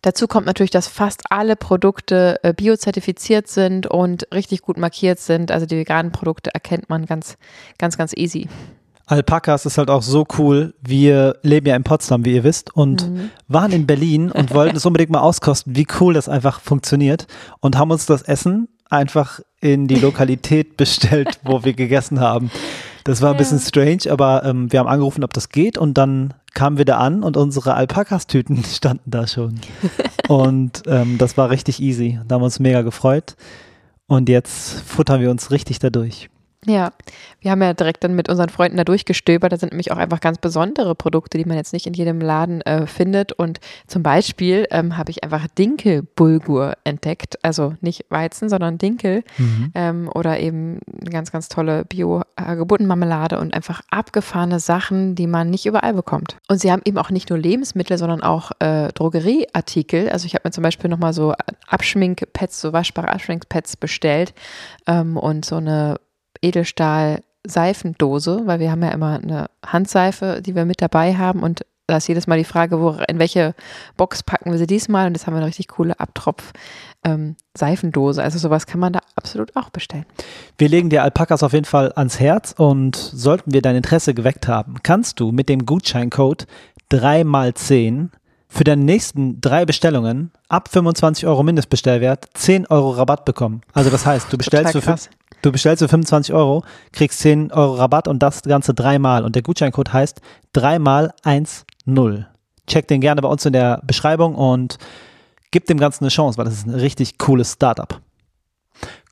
[0.01, 5.51] Dazu kommt natürlich, dass fast alle Produkte äh, biozertifiziert sind und richtig gut markiert sind.
[5.51, 7.37] Also die veganen Produkte erkennt man ganz,
[7.77, 8.47] ganz, ganz easy.
[9.07, 10.73] Alpakas ist halt auch so cool.
[10.81, 13.29] Wir leben ja in Potsdam, wie ihr wisst, und mhm.
[13.47, 17.25] waren in Berlin und wollten es unbedingt mal auskosten, wie cool das einfach funktioniert
[17.61, 22.51] und haben uns das Essen einfach in die Lokalität bestellt, wo wir gegessen haben.
[23.05, 26.33] Das war ein bisschen strange, aber ähm, wir haben angerufen, ob das geht und dann
[26.53, 29.61] kamen wir da an und unsere Alpakas-Tüten standen da schon.
[30.27, 32.19] und ähm, das war richtig easy.
[32.27, 33.37] Da haben wir uns mega gefreut.
[34.07, 36.29] Und jetzt futtern wir uns richtig dadurch.
[36.69, 36.91] Ja,
[37.39, 39.53] wir haben ja direkt dann mit unseren Freunden da durchgestöbert.
[39.53, 42.59] Da sind nämlich auch einfach ganz besondere Produkte, die man jetzt nicht in jedem Laden
[42.61, 43.31] äh, findet.
[43.31, 47.39] Und zum Beispiel ähm, habe ich einfach Dinkelbulgur entdeckt.
[47.41, 49.23] Also nicht Weizen, sondern Dinkel.
[49.37, 49.71] Mhm.
[49.75, 55.65] Ähm, oder eben eine ganz, ganz tolle Bio-Geburtenmarmelade und einfach abgefahrene Sachen, die man nicht
[55.65, 56.35] überall bekommt.
[56.49, 60.09] Und sie haben eben auch nicht nur Lebensmittel, sondern auch äh, Drogerieartikel.
[60.09, 61.33] Also ich habe mir zum Beispiel nochmal so
[61.67, 64.33] Abschminkpads, so waschbare Abschminkpads bestellt
[64.85, 65.95] ähm, und so eine
[66.41, 71.97] Edelstahl-Seifendose, weil wir haben ja immer eine Handseife, die wir mit dabei haben und da
[71.97, 73.55] ist jedes Mal die Frage, wo, in welche
[73.95, 78.19] Box packen wir sie diesmal und jetzt haben wir eine richtig coole Abtropf-Seifendose.
[78.19, 80.05] Ähm, also sowas kann man da absolut auch bestellen.
[80.57, 84.49] Wir legen dir Alpakas auf jeden Fall ans Herz und sollten wir dein Interesse geweckt
[84.49, 86.45] haben, kannst du mit dem Gutscheincode
[86.91, 88.09] 3x10
[88.49, 93.61] für deine nächsten drei Bestellungen ab 25 Euro Mindestbestellwert 10 Euro Rabatt bekommen.
[93.73, 94.95] Also das heißt, du bestellst für,
[95.41, 99.23] Du bestellst für 25 Euro, kriegst 10 Euro Rabatt und das Ganze dreimal.
[99.23, 100.21] Und der Gutscheincode heißt
[100.53, 102.25] dreimal 1-0.
[102.65, 104.77] Check den gerne bei uns in der Beschreibung und
[105.51, 108.01] gib dem Ganzen eine Chance, weil das ist ein richtig cooles Startup.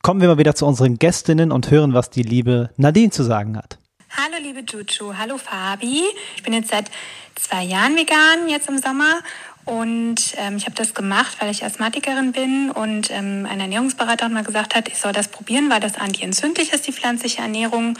[0.01, 3.57] Kommen wir mal wieder zu unseren Gästinnen und hören, was die liebe Nadine zu sagen
[3.57, 3.79] hat.
[4.11, 6.03] Hallo liebe Juju, hallo Fabi.
[6.35, 6.89] Ich bin jetzt seit
[7.35, 9.21] zwei Jahren vegan, jetzt im Sommer
[9.65, 14.43] und ähm, ich habe das gemacht, weil ich Asthmatikerin bin und ähm, ein Ernährungsberater mal
[14.43, 17.97] gesagt hat, ich soll das probieren, weil das antientzündlich ist, die pflanzliche Ernährung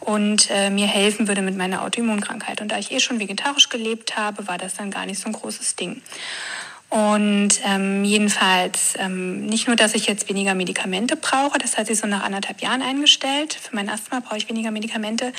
[0.00, 2.62] und äh, mir helfen würde mit meiner Autoimmunkrankheit.
[2.62, 5.32] Und da ich eh schon vegetarisch gelebt habe, war das dann gar nicht so ein
[5.32, 6.00] großes Ding.
[6.88, 11.98] Und ähm, jedenfalls ähm, nicht nur, dass ich jetzt weniger Medikamente brauche, das hat sich
[11.98, 13.52] so nach anderthalb Jahren eingestellt.
[13.52, 15.32] Für mein Asthma brauche ich weniger Medikamente.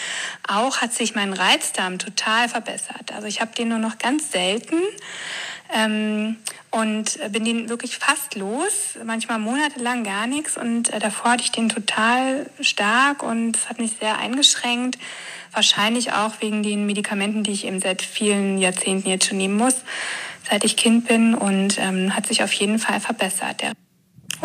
[0.47, 3.13] Auch hat sich mein Reizdarm total verbessert.
[3.15, 4.75] Also ich habe den nur noch ganz selten.
[5.73, 6.38] Ähm,
[6.71, 10.58] und bin den wirklich fast los, manchmal monatelang gar nichts.
[10.58, 14.97] Und äh, davor hatte ich den total stark und es hat mich sehr eingeschränkt.
[15.54, 19.75] Wahrscheinlich auch wegen den Medikamenten, die ich eben seit vielen Jahrzehnten jetzt schon nehmen muss,
[20.49, 21.34] seit ich Kind bin.
[21.34, 23.62] Und ähm, hat sich auf jeden Fall verbessert.
[23.62, 23.71] Der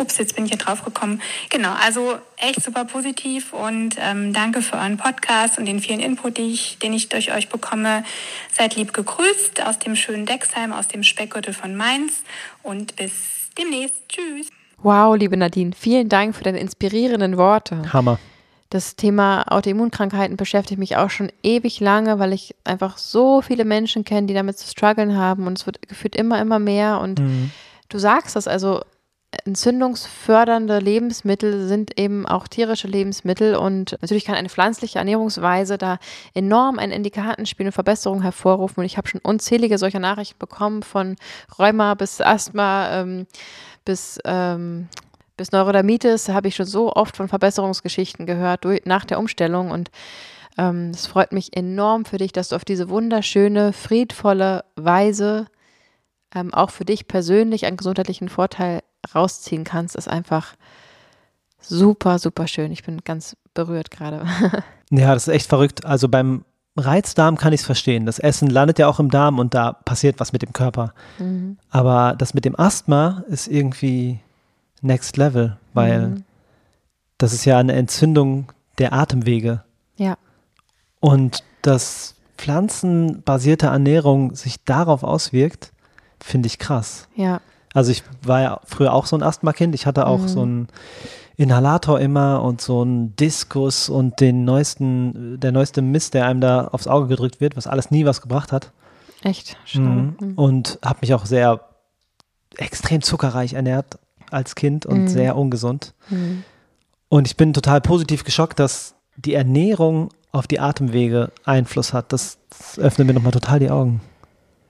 [0.01, 1.21] Ups, jetzt bin ich hier drauf gekommen.
[1.49, 6.37] Genau, also echt super positiv und ähm, danke für euren Podcast und den vielen Input,
[6.37, 8.03] die ich, den ich durch euch bekomme.
[8.51, 12.23] Seid lieb gegrüßt aus dem schönen Dexheim, aus dem Speckgürtel von Mainz
[12.63, 13.11] und bis
[13.57, 13.95] demnächst.
[14.09, 14.49] Tschüss.
[14.79, 17.93] Wow, liebe Nadine, vielen Dank für deine inspirierenden Worte.
[17.93, 18.19] Hammer.
[18.71, 24.05] Das Thema Autoimmunkrankheiten beschäftigt mich auch schon ewig lange, weil ich einfach so viele Menschen
[24.05, 27.51] kenne, die damit zu strugglen haben und es wird gefühlt immer, immer mehr und mhm.
[27.89, 28.81] du sagst das, also
[29.45, 35.99] entzündungsfördernde Lebensmittel sind eben auch tierische Lebensmittel und natürlich kann eine pflanzliche Ernährungsweise da
[36.33, 38.81] enorm ein in die Karten spielen und Verbesserungen hervorrufen.
[38.81, 41.15] Und ich habe schon unzählige solcher Nachrichten bekommen, von
[41.57, 43.25] Rheuma bis Asthma ähm,
[43.85, 44.89] bis, ähm,
[45.37, 46.29] bis Neurodermitis.
[46.29, 49.91] Habe ich schon so oft von Verbesserungsgeschichten gehört durch, nach der Umstellung und
[50.57, 55.47] ähm, es freut mich enorm für dich, dass du auf diese wunderschöne, friedvolle Weise
[56.33, 58.81] ähm, auch für dich persönlich einen gesundheitlichen Vorteil
[59.13, 60.55] rausziehen kannst, ist einfach
[61.59, 62.71] super, super schön.
[62.71, 64.25] Ich bin ganz berührt gerade.
[64.89, 65.85] ja, das ist echt verrückt.
[65.85, 66.45] Also beim
[66.77, 68.05] Reizdarm kann ich es verstehen.
[68.05, 70.93] Das Essen landet ja auch im Darm und da passiert was mit dem Körper.
[71.19, 71.57] Mhm.
[71.69, 74.19] Aber das mit dem Asthma ist irgendwie
[74.81, 76.23] next level, weil mhm.
[77.17, 79.63] das ist ja eine Entzündung der Atemwege.
[79.97, 80.17] Ja.
[80.99, 85.73] Und dass pflanzenbasierte Ernährung sich darauf auswirkt,
[86.23, 87.07] finde ich krass.
[87.15, 87.41] Ja.
[87.73, 89.75] Also ich war ja früher auch so ein Asthma-Kind.
[89.75, 90.27] Ich hatte auch mhm.
[90.27, 90.67] so einen
[91.37, 96.67] Inhalator immer und so einen Diskus und den neuesten, der neueste Mist, der einem da
[96.67, 98.71] aufs Auge gedrückt wird, was alles nie was gebracht hat.
[99.23, 99.57] Echt?
[99.73, 100.15] Mhm.
[100.19, 100.33] mhm.
[100.35, 101.61] Und habe mich auch sehr
[102.57, 103.97] extrem zuckerreich ernährt
[104.29, 105.07] als Kind und mhm.
[105.07, 105.93] sehr ungesund.
[106.09, 106.43] Mhm.
[107.09, 112.13] Und ich bin total positiv geschockt, dass die Ernährung auf die Atemwege Einfluss hat.
[112.13, 114.01] Das, das öffnet mir nochmal total die Augen.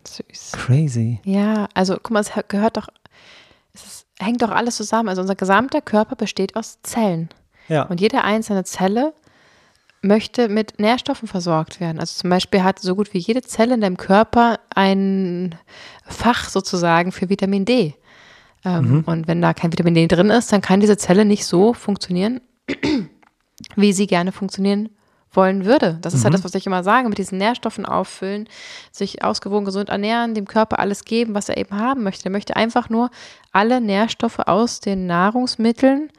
[0.07, 0.51] Süß.
[0.53, 1.19] Crazy.
[1.23, 2.87] Ja, also guck mal, es gehört doch,
[3.73, 5.09] es ist, hängt doch alles zusammen.
[5.09, 7.29] Also unser gesamter Körper besteht aus Zellen.
[7.67, 7.83] Ja.
[7.83, 9.13] Und jede einzelne Zelle
[10.01, 11.99] möchte mit Nährstoffen versorgt werden.
[11.99, 15.55] Also zum Beispiel hat so gut wie jede Zelle in deinem Körper ein
[16.05, 17.93] Fach sozusagen für Vitamin D.
[18.65, 21.73] Ähm, Und wenn da kein Vitamin D drin ist, dann kann diese Zelle nicht so
[21.73, 22.41] funktionieren,
[23.75, 24.89] wie sie gerne funktionieren
[25.33, 25.97] wollen würde.
[26.01, 28.47] Das ist halt das, was ich immer sage, mit diesen Nährstoffen auffüllen,
[28.91, 32.25] sich ausgewogen gesund ernähren, dem Körper alles geben, was er eben haben möchte.
[32.25, 33.09] Er möchte einfach nur
[33.51, 36.09] alle Nährstoffe aus den Nahrungsmitteln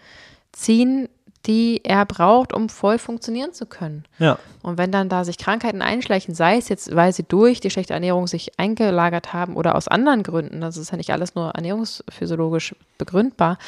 [0.52, 1.08] ziehen,
[1.46, 4.04] die er braucht, um voll funktionieren zu können.
[4.18, 4.38] Ja.
[4.62, 7.94] Und wenn dann da sich Krankheiten einschleichen, sei es jetzt, weil sie durch die schlechte
[7.94, 12.76] Ernährung sich eingelagert haben oder aus anderen Gründen, das ist ja nicht alles nur ernährungsphysiologisch
[12.96, 13.58] begründbar,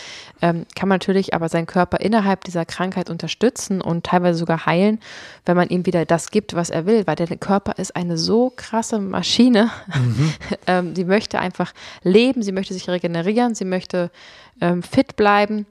[0.41, 5.01] ähm, kann man natürlich aber seinen Körper innerhalb dieser Krankheit unterstützen und teilweise sogar heilen,
[5.45, 8.53] wenn man ihm wieder das gibt, was er will, weil der Körper ist eine so
[8.55, 9.71] krasse Maschine,
[10.69, 11.73] ähm, die möchte einfach
[12.05, 14.13] leben, sie möchte sich regenerieren, sie möchte
[14.61, 15.67] ähm, fit bleiben.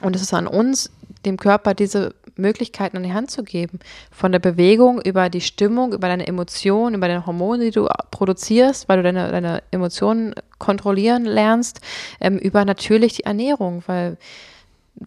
[0.00, 0.90] Und es ist an uns,
[1.24, 3.78] dem Körper diese Möglichkeiten an die Hand zu geben.
[4.10, 8.88] Von der Bewegung über die Stimmung, über deine Emotionen, über deine Hormone, die du produzierst,
[8.88, 11.80] weil du deine, deine Emotionen kontrollieren lernst,
[12.20, 14.16] ähm, über natürlich die Ernährung, weil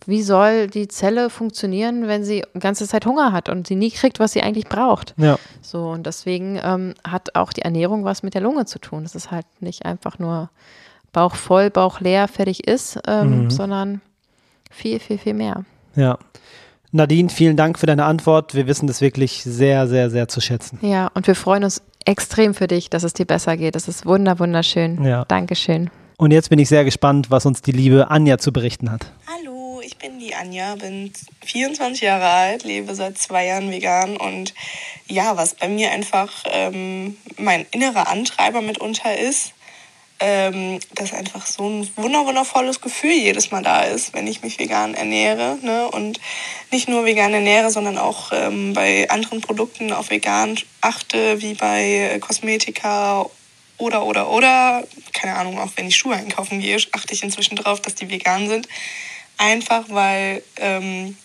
[0.06, 3.91] wie soll die Zelle funktionieren, wenn sie die ganze Zeit Hunger hat und sie nie
[3.91, 5.13] kriegt, was sie eigentlich braucht?
[5.17, 5.38] Ja.
[5.62, 9.04] So, und deswegen ähm, hat auch die Ernährung was mit der Lunge zu tun.
[9.04, 10.49] Das ist halt nicht einfach nur
[11.13, 14.01] Bauch voll, Bauch leer, fertig ist, ähm, sondern
[14.69, 15.63] viel, viel, viel mehr.
[15.95, 16.17] Ja.
[16.91, 18.55] Nadine, vielen Dank für deine Antwort.
[18.55, 20.79] Wir wissen das wirklich sehr, sehr, sehr zu schätzen.
[20.81, 23.75] Ja, und wir freuen uns extrem für dich, dass es dir besser geht.
[23.75, 25.03] Das ist wunder, wunderschön.
[25.03, 25.25] Ja.
[25.25, 25.89] Dankeschön.
[26.17, 29.08] Und jetzt bin ich sehr gespannt, was uns die liebe Anja zu berichten hat.
[29.27, 31.12] Hallo, ich bin die Anja, bin
[31.43, 34.53] 24 Jahre alt, lebe seit zwei Jahren vegan und
[35.08, 39.51] ja, was bei mir einfach ähm, mein innerer Antreiber mitunter ist,
[40.19, 44.60] ähm, dass einfach so ein wunder wundervolles Gefühl jedes Mal da ist, wenn ich mich
[44.60, 45.58] vegan ernähre.
[45.62, 45.89] Ne?
[45.89, 46.19] Und
[46.71, 52.12] nicht nur vegan ernähre, sondern auch ähm, bei anderen Produkten auf vegan achte, wie bei
[52.13, 53.30] äh, Kosmetika
[53.78, 54.84] oder, oder, oder.
[55.13, 58.47] Keine Ahnung, auch wenn ich Schuhe einkaufen gehe, achte ich inzwischen darauf, dass die vegan
[58.47, 58.69] sind.
[59.38, 61.17] Einfach weil ähm,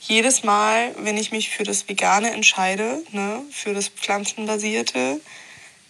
[0.00, 5.20] jedes Mal, wenn ich mich für das Vegane entscheide, ne, für das Pflanzenbasierte,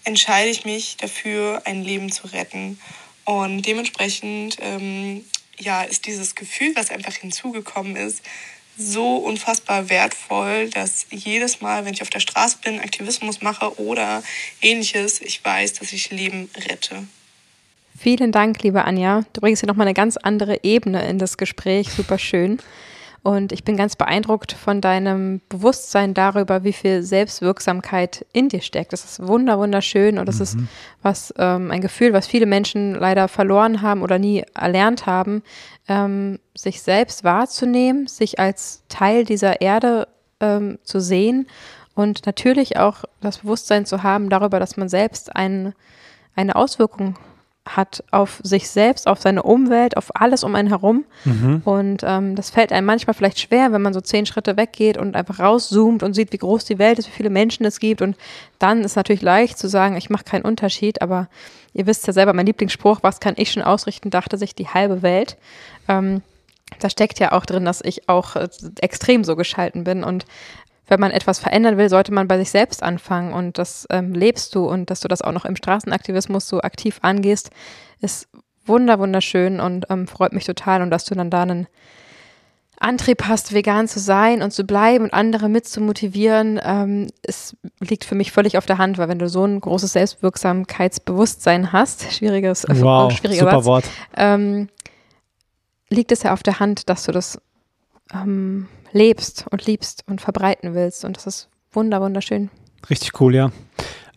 [0.05, 2.79] entscheide ich mich dafür, ein Leben zu retten.
[3.25, 5.25] Und dementsprechend ähm,
[5.59, 8.23] ja, ist dieses Gefühl, was einfach hinzugekommen ist,
[8.77, 14.23] so unfassbar wertvoll, dass jedes Mal, wenn ich auf der Straße bin, Aktivismus mache oder
[14.63, 17.07] ähnliches, ich weiß, dass ich Leben rette.
[17.99, 19.25] Vielen Dank, liebe Anja.
[19.35, 21.91] Du bringst hier nochmal eine ganz andere Ebene in das Gespräch.
[21.91, 22.59] Super schön.
[23.23, 28.95] Und ich bin ganz beeindruckt von deinem Bewusstsein darüber, wie viel Selbstwirksamkeit in dir steckt.
[28.95, 30.57] Das ist wunder, wunderschön und das ist
[31.03, 35.43] was, ähm, ein Gefühl, was viele Menschen leider verloren haben oder nie erlernt haben,
[35.87, 40.09] ähm, sich selbst wahrzunehmen, sich als Teil dieser Erde
[40.41, 41.47] ähm, zu sehen
[41.95, 45.75] und natürlich auch das Bewusstsein zu haben darüber, dass man selbst ein,
[46.35, 47.17] eine Auswirkung
[47.69, 51.05] hat auf sich selbst, auf seine Umwelt, auf alles um einen herum.
[51.65, 55.15] Und ähm, das fällt einem manchmal vielleicht schwer, wenn man so zehn Schritte weggeht und
[55.15, 58.03] einfach rauszoomt und sieht, wie groß die Welt ist, wie viele Menschen es gibt.
[58.03, 58.17] Und
[58.59, 61.29] dann ist natürlich leicht zu sagen, ich mache keinen Unterschied, aber
[61.75, 65.03] ihr wisst ja selber, mein Lieblingsspruch, was kann ich schon ausrichten, dachte sich die halbe
[65.03, 65.37] Welt.
[65.87, 66.23] Ähm,
[66.79, 68.49] da steckt ja auch drin, dass ich auch äh,
[68.81, 70.25] extrem so geschalten bin und
[70.91, 73.33] wenn man etwas verändern will, sollte man bei sich selbst anfangen.
[73.33, 76.99] Und das ähm, lebst du und dass du das auch noch im Straßenaktivismus so aktiv
[77.03, 77.51] angehst,
[78.01, 78.29] ist
[78.67, 80.83] wunder wunderschön und ähm, freut mich total.
[80.83, 81.67] Und dass du dann da einen
[82.79, 87.55] Antrieb hast, vegan zu sein und zu bleiben und andere mit zu motivieren, ähm, es
[87.79, 92.11] liegt für mich völlig auf der Hand, weil wenn du so ein großes Selbstwirksamkeitsbewusstsein hast,
[92.13, 93.85] schwieriges, äh, Wow, schwieriger super Satz, Wort.
[94.17, 94.69] ähm,
[95.91, 97.39] liegt es ja auf der Hand, dass du das
[98.15, 101.05] ähm, lebst und liebst und verbreiten willst.
[101.05, 102.51] Und das ist wunder, wunderschön.
[102.89, 103.53] Richtig cool, ja.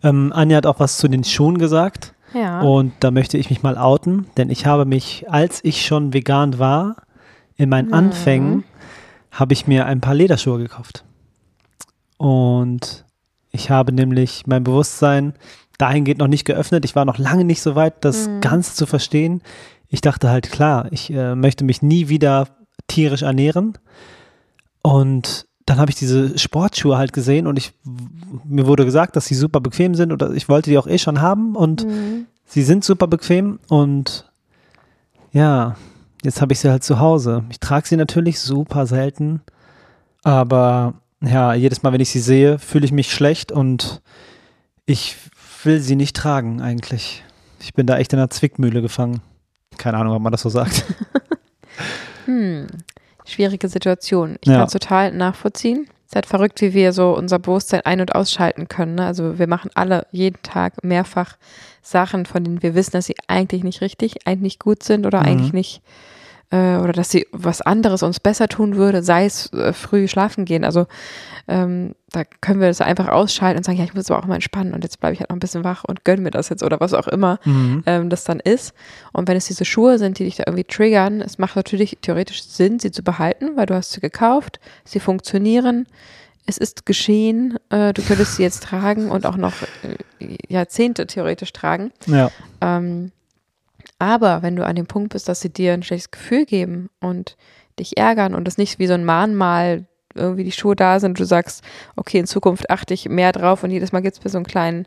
[0.02, 2.14] Ähm, Anja hat auch was zu den Schuhen gesagt.
[2.34, 2.60] Ja.
[2.62, 6.58] Und da möchte ich mich mal outen, denn ich habe mich, als ich schon vegan
[6.58, 6.96] war,
[7.56, 7.94] in meinen Mhm.
[7.94, 8.64] Anfängen,
[9.30, 11.04] habe ich mir ein paar Lederschuhe gekauft.
[12.16, 13.04] Und
[13.50, 15.34] ich habe nämlich mein Bewusstsein
[15.78, 16.84] dahingehend noch nicht geöffnet.
[16.84, 18.40] Ich war noch lange nicht so weit, das Mhm.
[18.40, 19.42] ganz zu verstehen.
[19.88, 22.48] Ich dachte halt, klar, ich äh, möchte mich nie wieder
[22.88, 23.78] tierisch ernähren.
[24.86, 27.72] Und dann habe ich diese Sportschuhe halt gesehen und ich,
[28.44, 31.22] mir wurde gesagt, dass sie super bequem sind oder ich wollte die auch eh schon
[31.22, 32.26] haben und Mhm.
[32.44, 34.30] sie sind super bequem und
[35.32, 35.76] ja,
[36.22, 37.44] jetzt habe ich sie halt zu Hause.
[37.48, 39.40] Ich trage sie natürlich super selten,
[40.22, 40.92] aber
[41.22, 44.02] ja, jedes Mal, wenn ich sie sehe, fühle ich mich schlecht und
[44.84, 45.16] ich
[45.62, 47.24] will sie nicht tragen eigentlich.
[47.60, 49.22] Ich bin da echt in einer Zwickmühle gefangen.
[49.78, 50.84] Keine Ahnung, ob man das so sagt.
[52.26, 52.66] hm.
[53.24, 54.36] Schwierige Situation.
[54.40, 54.58] Ich Ja.
[54.58, 55.86] kann es total nachvollziehen.
[56.06, 58.94] Es ist halt verrückt, wie wir so unser Bewusstsein ein- und ausschalten können.
[58.96, 59.06] Ne?
[59.06, 61.36] Also wir machen alle jeden Tag mehrfach
[61.82, 65.20] Sachen, von denen wir wissen, dass sie eigentlich nicht richtig, eigentlich nicht gut sind oder
[65.20, 65.26] Mhm.
[65.26, 65.82] eigentlich nicht
[66.50, 70.44] äh, oder dass sie was anderes uns besser tun würde, sei es äh, früh schlafen
[70.44, 70.64] gehen.
[70.64, 70.86] Also
[71.46, 74.36] ähm, da können wir das einfach ausschalten und sagen, ja, ich muss aber auch mal
[74.36, 76.62] entspannen und jetzt bleibe ich halt noch ein bisschen wach und gönn mir das jetzt
[76.62, 77.82] oder was auch immer Mhm.
[77.86, 78.72] ähm, das dann ist.
[79.12, 82.44] Und wenn es diese Schuhe sind, die dich da irgendwie triggern, es macht natürlich theoretisch
[82.44, 85.86] Sinn, sie zu behalten, weil du hast sie gekauft, sie funktionieren,
[86.46, 91.52] es ist geschehen, äh, du könntest sie jetzt tragen und auch noch äh, Jahrzehnte theoretisch
[91.52, 91.90] tragen.
[92.06, 92.30] Ja.
[92.60, 93.12] Ähm,
[93.98, 97.36] aber wenn du an dem Punkt bist, dass sie dir ein schlechtes Gefühl geben und
[97.78, 101.24] dich ärgern und es nicht wie so ein Mahnmal irgendwie die Schuhe da sind, du
[101.24, 101.64] sagst,
[101.96, 104.46] okay, in Zukunft achte ich mehr drauf und jedes Mal gibt es mir so einen
[104.46, 104.86] kleinen,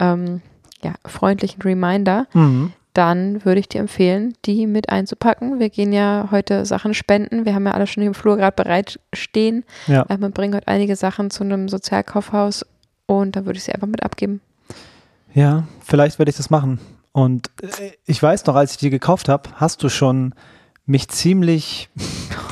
[0.00, 0.40] ähm,
[0.82, 2.72] ja, freundlichen Reminder, Mhm.
[2.92, 5.60] dann würde ich dir empfehlen, die mit einzupacken.
[5.60, 7.44] Wir gehen ja heute Sachen spenden.
[7.44, 9.64] Wir haben ja alle schon hier im Flur gerade bereit stehen.
[9.86, 10.02] Ja.
[10.08, 12.66] Äh, Wir bringen heute einige Sachen zu einem Sozialkaufhaus
[13.06, 14.40] und da würde ich sie einfach mit abgeben.
[15.34, 16.80] Ja, vielleicht werde ich das machen.
[17.12, 20.34] Und äh, ich weiß noch, als ich die gekauft habe, hast du schon
[20.86, 21.88] mich ziemlich,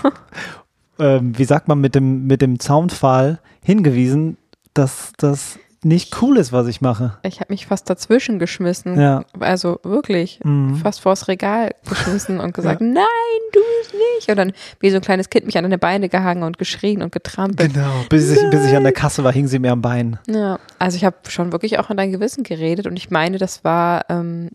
[0.98, 4.36] ähm, wie sagt man, mit dem, mit dem Zaunpfahl hingewiesen,
[4.74, 7.18] dass das nicht cool ist, was ich mache.
[7.22, 8.98] Ich habe mich fast dazwischen geschmissen.
[9.00, 9.24] Ja.
[9.40, 10.76] Also wirklich, Mhm.
[10.76, 13.04] fast vors Regal geschmissen und gesagt, nein,
[13.52, 14.28] du es nicht.
[14.30, 17.12] Und dann wie so ein kleines Kind mich an deine Beine gehangen und geschrien und
[17.12, 17.74] getrampelt.
[17.74, 17.90] Genau.
[18.08, 20.18] Bis ich, bis ich an der Kasse war, hing sie mir am Bein.
[20.28, 23.62] Ja, also ich habe schon wirklich auch an dein Gewissen geredet und ich meine, das
[23.62, 24.48] war ähm,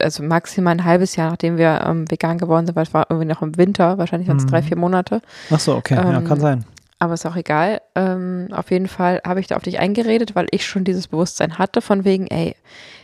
[0.00, 3.28] also maximal ein halbes Jahr, nachdem wir ähm, vegan geworden sind, weil es war irgendwie
[3.28, 4.48] noch im Winter, wahrscheinlich waren es Mhm.
[4.50, 5.20] drei, vier Monate.
[5.50, 5.94] Ach so, okay.
[5.94, 6.64] ja, Ähm, kann sein.
[7.02, 7.82] Aber ist auch egal.
[7.96, 11.58] Ähm, auf jeden Fall habe ich da auf dich eingeredet, weil ich schon dieses Bewusstsein
[11.58, 12.54] hatte, von wegen, ey,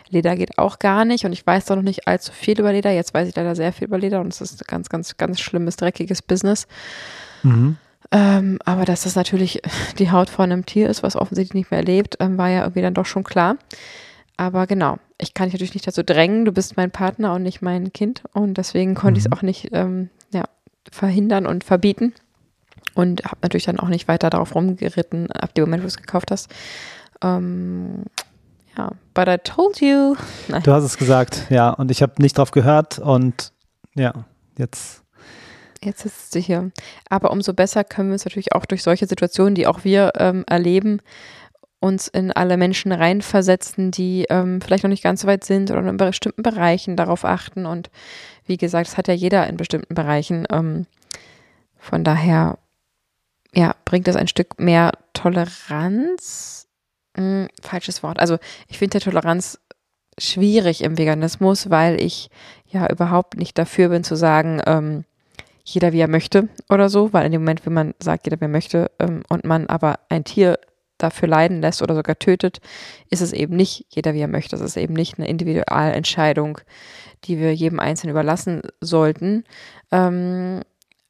[0.08, 2.92] Leder geht auch gar nicht und ich weiß doch noch nicht allzu viel über Leder.
[2.92, 5.74] Jetzt weiß ich leider sehr viel über Leder und es ist ganz, ganz, ganz schlimmes,
[5.74, 6.68] dreckiges Business.
[7.42, 7.76] Mhm.
[8.12, 9.62] Ähm, aber dass das natürlich
[9.98, 12.82] die Haut von einem Tier ist, was offensichtlich nicht mehr lebt, ähm, war ja irgendwie
[12.82, 13.56] dann doch schon klar.
[14.36, 16.44] Aber genau, ich kann dich natürlich nicht dazu drängen.
[16.44, 18.22] Du bist mein Partner und nicht mein Kind.
[18.32, 20.44] Und deswegen konnte ich es auch nicht ähm, ja,
[20.88, 22.14] verhindern und verbieten.
[22.98, 25.98] Und habe natürlich dann auch nicht weiter darauf rumgeritten, ab dem Moment, wo du es
[25.98, 26.50] gekauft hast.
[27.22, 28.02] Ähm,
[28.76, 30.16] ja, but I told you.
[30.48, 30.64] Nein.
[30.64, 31.70] Du hast es gesagt, ja.
[31.70, 33.52] Und ich habe nicht drauf gehört und
[33.94, 34.12] ja,
[34.56, 35.04] jetzt.
[35.80, 36.72] Jetzt sitzt sie hier.
[37.08, 40.42] Aber umso besser können wir uns natürlich auch durch solche Situationen, die auch wir ähm,
[40.48, 41.00] erleben,
[41.78, 45.88] uns in alle Menschen reinversetzen, die ähm, vielleicht noch nicht ganz so weit sind oder
[45.88, 47.64] in bestimmten Bereichen darauf achten.
[47.64, 47.90] Und
[48.44, 50.48] wie gesagt, das hat ja jeder in bestimmten Bereichen.
[50.50, 50.86] Ähm,
[51.78, 52.58] von daher,
[53.58, 56.68] ja, bringt das ein Stück mehr Toleranz.
[57.16, 58.20] Hm, falsches Wort.
[58.20, 59.58] Also ich finde Toleranz
[60.16, 62.30] schwierig im Veganismus, weil ich
[62.66, 65.04] ja überhaupt nicht dafür bin zu sagen, ähm,
[65.64, 68.44] jeder wie er möchte oder so, weil in dem Moment, wenn man sagt, jeder wie
[68.44, 70.60] er möchte ähm, und man aber ein Tier
[70.96, 72.60] dafür leiden lässt oder sogar tötet,
[73.10, 74.54] ist es eben nicht jeder wie er möchte.
[74.54, 76.60] Es ist eben nicht eine Individualentscheidung,
[77.24, 79.42] die wir jedem Einzelnen überlassen sollten.
[79.90, 80.62] Ähm,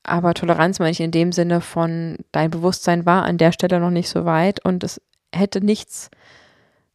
[0.09, 3.91] aber Toleranz meine ich in dem Sinne von, dein Bewusstsein war an der Stelle noch
[3.91, 5.01] nicht so weit und es
[5.35, 6.11] hätte nichts,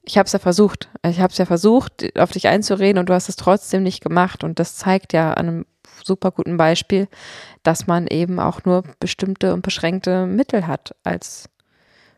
[0.03, 3.13] ich habe es ja versucht, ich habe es ja versucht, auf dich einzureden und du
[3.13, 5.65] hast es trotzdem nicht gemacht und das zeigt ja an einem
[6.03, 7.07] super guten Beispiel,
[7.63, 11.49] dass man eben auch nur bestimmte und beschränkte Mittel hat, als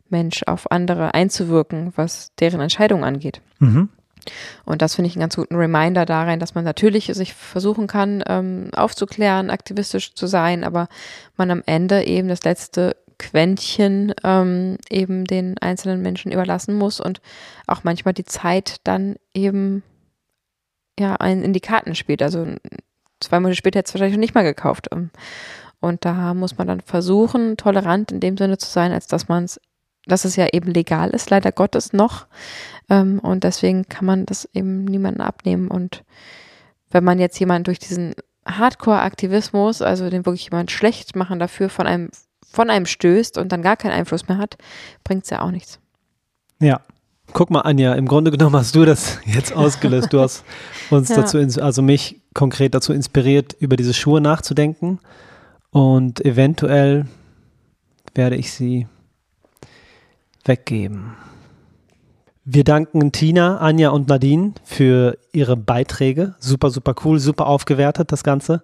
[0.08, 3.40] Mensch auf andere einzuwirken, was deren Entscheidung angeht.
[3.58, 3.88] Mhm.
[4.64, 8.22] Und das finde ich einen ganz guten Reminder darin, dass man natürlich sich versuchen kann,
[8.28, 10.88] ähm, aufzuklären, aktivistisch zu sein, aber
[11.36, 17.20] man am Ende eben das letzte Quäntchen ähm, eben den einzelnen Menschen überlassen muss und
[17.66, 19.82] auch manchmal die Zeit dann eben
[20.98, 22.22] ja einen in die Karten spielt.
[22.22, 22.46] Also
[23.20, 24.88] zwei Monate später hätte es wahrscheinlich nicht mal gekauft.
[24.92, 25.10] Ähm,
[25.80, 29.44] Und da muss man dann versuchen, tolerant in dem Sinne zu sein, als dass man
[29.44, 29.60] es,
[30.06, 32.26] dass es ja eben legal ist, leider Gottes noch.
[32.88, 35.68] Ähm, Und deswegen kann man das eben niemandem abnehmen.
[35.68, 36.04] Und
[36.90, 38.14] wenn man jetzt jemanden durch diesen
[38.46, 42.10] Hardcore-Aktivismus, also den wirklich jemand schlecht machen dafür, von einem,
[42.48, 44.56] von einem stößt und dann gar keinen Einfluss mehr hat,
[45.04, 45.80] bringt es ja auch nichts.
[46.60, 46.80] Ja.
[47.32, 50.12] Guck mal, Anja, im Grunde genommen hast du das jetzt ausgelöst.
[50.12, 50.44] Du hast
[50.90, 51.16] uns Ja.
[51.16, 55.00] dazu, also mich konkret dazu inspiriert, über diese Schuhe nachzudenken.
[55.70, 57.06] Und eventuell
[58.14, 58.86] werde ich sie
[60.48, 61.14] weggeben.
[62.44, 66.36] Wir danken Tina, Anja und Nadine für ihre Beiträge.
[66.38, 68.62] Super, super cool, super aufgewertet das Ganze.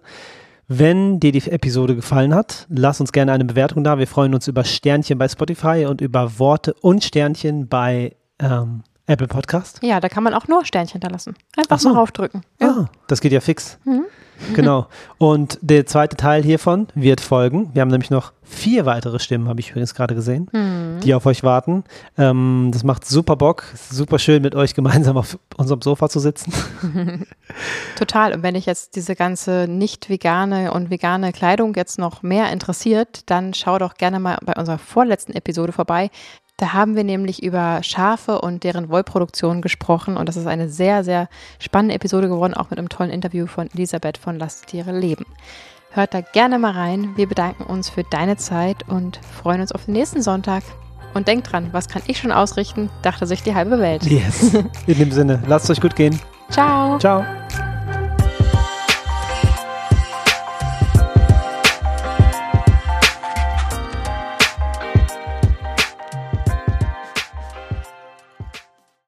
[0.69, 3.99] Wenn dir die Episode gefallen hat, lass uns gerne eine Bewertung da.
[3.99, 9.27] Wir freuen uns über Sternchen bei Spotify und über Worte und Sternchen bei ähm, Apple
[9.27, 9.79] Podcast.
[9.83, 11.35] Ja, da kann man auch nur Sternchen hinterlassen.
[11.57, 11.89] Einfach Ach so.
[11.89, 12.41] mal raufdrücken.
[12.61, 12.67] Ja.
[12.69, 13.77] Ah, das geht ja fix.
[13.83, 14.05] Mhm.
[14.55, 14.87] Genau.
[15.19, 17.69] Und der zweite Teil hiervon wird folgen.
[17.73, 20.99] Wir haben nämlich noch vier weitere Stimmen, habe ich übrigens gerade gesehen, Mhm.
[21.01, 21.83] die auf euch warten.
[22.17, 23.63] Ähm, das macht super Bock.
[23.75, 26.51] Super schön, mit euch gemeinsam auf unserem Sofa zu sitzen.
[27.97, 28.33] Total.
[28.33, 33.29] Und wenn dich jetzt diese ganze nicht vegane und vegane Kleidung jetzt noch mehr interessiert,
[33.29, 36.09] dann schau doch gerne mal bei unserer vorletzten Episode vorbei.
[36.63, 41.03] Da haben wir nämlich über Schafe und deren Wollproduktion gesprochen und das ist eine sehr,
[41.03, 41.27] sehr
[41.59, 45.25] spannende Episode geworden, auch mit einem tollen Interview von Elisabeth von Lass Tiere leben.
[45.91, 47.17] Hört da gerne mal rein.
[47.17, 50.63] Wir bedanken uns für deine Zeit und freuen uns auf den nächsten Sonntag.
[51.13, 54.05] Und denkt dran, was kann ich schon ausrichten, dachte sich die halbe Welt.
[54.05, 54.53] Yes.
[54.87, 56.17] In dem Sinne, lasst es euch gut gehen.
[56.49, 56.97] Ciao.
[56.97, 57.25] Ciao.